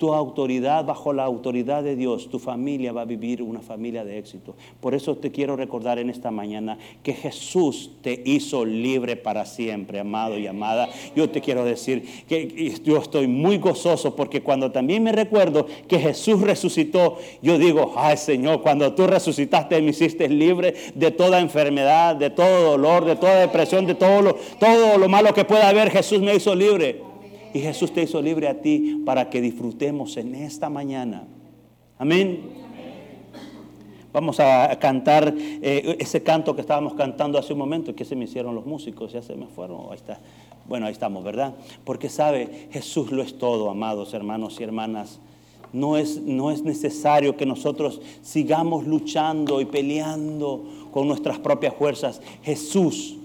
tu 0.01 0.15
autoridad 0.15 0.87
bajo 0.87 1.13
la 1.13 1.25
autoridad 1.25 1.83
de 1.83 1.95
Dios, 1.95 2.31
tu 2.31 2.39
familia 2.39 2.91
va 2.91 3.03
a 3.03 3.05
vivir 3.05 3.43
una 3.43 3.61
familia 3.61 4.03
de 4.03 4.17
éxito. 4.17 4.55
Por 4.81 4.95
eso 4.95 5.19
te 5.19 5.31
quiero 5.31 5.57
recordar 5.57 5.99
en 5.99 6.09
esta 6.09 6.31
mañana 6.31 6.79
que 7.03 7.13
Jesús 7.13 7.91
te 8.01 8.23
hizo 8.25 8.65
libre 8.65 9.17
para 9.17 9.45
siempre, 9.45 10.01
amado 10.01 10.39
y 10.39 10.47
amada. 10.47 10.89
Yo 11.15 11.29
te 11.29 11.43
quiero 11.43 11.67
decir 11.67 12.25
que 12.27 12.73
yo 12.83 12.97
estoy 12.97 13.27
muy 13.27 13.59
gozoso 13.59 14.17
porque 14.17 14.43
cuando 14.43 14.73
también 14.73 15.03
me 15.03 15.13
recuerdo 15.13 15.67
que 15.87 15.99
Jesús 15.99 16.41
resucitó, 16.41 17.19
yo 17.43 17.59
digo, 17.59 17.93
ay 17.95 18.17
Señor, 18.17 18.63
cuando 18.63 18.95
tú 18.95 19.07
resucitaste 19.07 19.83
me 19.83 19.91
hiciste 19.91 20.31
libre 20.31 20.77
de 20.95 21.11
toda 21.11 21.41
enfermedad, 21.41 22.17
de 22.17 22.31
todo 22.31 22.71
dolor, 22.71 23.05
de 23.05 23.17
toda 23.17 23.35
depresión, 23.41 23.85
de 23.85 23.97
todo 23.97 24.23
lo, 24.23 24.37
todo 24.59 24.97
lo 24.97 25.11
malo 25.11 25.35
que 25.35 25.45
pueda 25.45 25.69
haber, 25.69 25.91
Jesús 25.91 26.23
me 26.23 26.35
hizo 26.35 26.55
libre. 26.55 27.10
Y 27.53 27.61
Jesús 27.61 27.93
te 27.93 28.03
hizo 28.03 28.23
libre 28.23 28.49
a 28.49 28.61
ti 28.61 29.03
para 29.05 29.29
que 29.29 29.41
disfrutemos 29.41 30.17
en 30.17 30.35
esta 30.35 30.71
mañana. 30.71 31.25
Amén. 31.99 32.61
Vamos 34.13 34.41
a 34.41 34.77
cantar 34.81 35.33
eh, 35.37 35.97
ese 36.01 36.23
canto 36.23 36.55
que 36.55 36.63
estábamos 36.63 36.95
cantando 36.95 37.39
hace 37.39 37.53
un 37.53 37.61
momento, 37.61 37.95
que 37.95 38.05
se 38.05 38.17
me 38.17 38.25
hicieron 38.25 38.57
los 38.57 38.67
músicos, 38.67 39.13
ya 39.13 39.23
se 39.23 39.37
me 39.37 39.47
fueron, 39.47 39.87
ahí 39.91 39.97
está. 39.97 40.19
Bueno, 40.69 40.87
ahí 40.87 40.93
estamos, 40.93 41.23
¿verdad? 41.23 41.55
Porque 41.85 42.09
sabe, 42.09 42.69
Jesús 42.73 43.13
lo 43.13 43.23
es 43.23 43.39
todo, 43.39 43.71
amados 43.71 44.13
hermanos 44.15 44.59
y 44.59 44.65
hermanas. 44.65 45.21
No 45.73 45.97
es, 45.97 46.21
no 46.21 46.51
es 46.51 46.63
necesario 46.63 47.37
que 47.37 47.47
nosotros 47.47 48.01
sigamos 48.23 48.85
luchando 48.87 49.61
y 49.61 49.65
peleando 49.65 50.89
con 50.91 51.07
nuestras 51.07 51.39
propias 51.39 51.75
fuerzas. 51.75 52.21
Jesús 52.43 53.20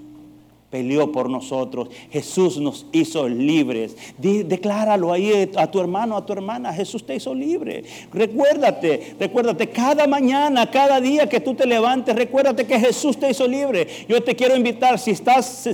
peleó 0.75 1.09
por 1.09 1.29
nosotros. 1.29 1.88
Jesús 2.11 2.57
nos 2.57 2.85
hizo 2.91 3.29
libres. 3.29 3.95
decláralo 4.17 5.13
ahí 5.13 5.49
a 5.55 5.71
tu 5.71 5.79
hermano, 5.79 6.17
a 6.17 6.25
tu 6.25 6.33
hermana. 6.33 6.73
Jesús 6.73 7.05
te 7.05 7.15
hizo 7.15 7.33
libre. 7.33 7.85
Recuérdate, 8.11 9.15
recuérdate, 9.17 9.69
cada 9.69 10.05
mañana, 10.05 10.69
cada 10.69 10.99
día 10.99 11.29
que 11.29 11.39
tú 11.39 11.55
te 11.55 11.65
levantes, 11.65 12.13
recuérdate 12.13 12.67
que 12.67 12.77
Jesús 12.77 13.17
te 13.17 13.29
hizo 13.29 13.47
libre. 13.47 13.88
Yo 14.09 14.21
te 14.21 14.35
quiero 14.35 14.53
invitar, 14.53 14.99
si 14.99 15.11
estás, 15.11 15.69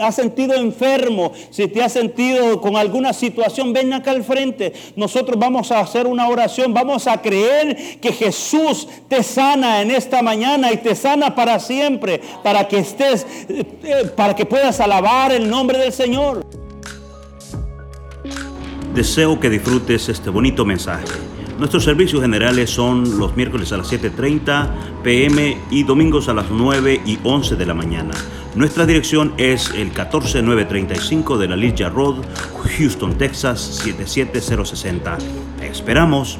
has 0.00 0.14
sentido 0.14 0.52
enfermo, 0.54 1.32
si 1.48 1.66
te 1.68 1.82
has 1.82 1.94
sentido 1.94 2.60
con 2.60 2.76
alguna 2.76 3.14
situación, 3.14 3.72
ven 3.72 3.90
acá 3.94 4.10
al 4.10 4.22
frente. 4.22 4.74
Nosotros 4.96 5.38
vamos 5.38 5.72
a 5.72 5.80
hacer 5.80 6.06
una 6.06 6.28
oración, 6.28 6.74
vamos 6.74 7.06
a 7.06 7.22
creer 7.22 7.98
que 8.02 8.12
Jesús 8.12 8.86
te 9.08 9.22
sana 9.22 9.80
en 9.80 9.90
esta 9.90 10.20
mañana 10.20 10.70
y 10.72 10.76
te 10.76 10.94
sana 10.94 11.34
para 11.34 11.58
siempre, 11.58 12.20
para 12.42 12.68
que 12.68 12.80
estés, 12.80 13.26
eh, 13.48 13.64
eh, 13.84 14.10
para 14.14 14.36
que 14.36 14.41
puedas 14.44 14.80
alabar 14.80 15.32
el 15.32 15.48
nombre 15.48 15.78
del 15.78 15.92
Señor. 15.92 16.44
Deseo 18.94 19.40
que 19.40 19.48
disfrutes 19.48 20.08
este 20.08 20.30
bonito 20.30 20.64
mensaje. 20.64 21.06
Nuestros 21.58 21.84
servicios 21.84 22.20
generales 22.20 22.70
son 22.70 23.18
los 23.18 23.36
miércoles 23.36 23.72
a 23.72 23.76
las 23.76 23.92
7.30 23.92 25.02
pm 25.02 25.58
y 25.70 25.84
domingos 25.84 26.28
a 26.28 26.34
las 26.34 26.50
9 26.50 27.02
y 27.06 27.18
11 27.22 27.56
de 27.56 27.66
la 27.66 27.74
mañana. 27.74 28.12
Nuestra 28.54 28.84
dirección 28.84 29.32
es 29.38 29.70
el 29.70 29.92
14935 29.92 31.38
de 31.38 31.48
la 31.48 31.56
Ligia 31.56 31.88
Road, 31.88 32.16
Houston, 32.76 33.16
Texas 33.16 33.60
77060. 33.82 35.18
esperamos. 35.62 36.38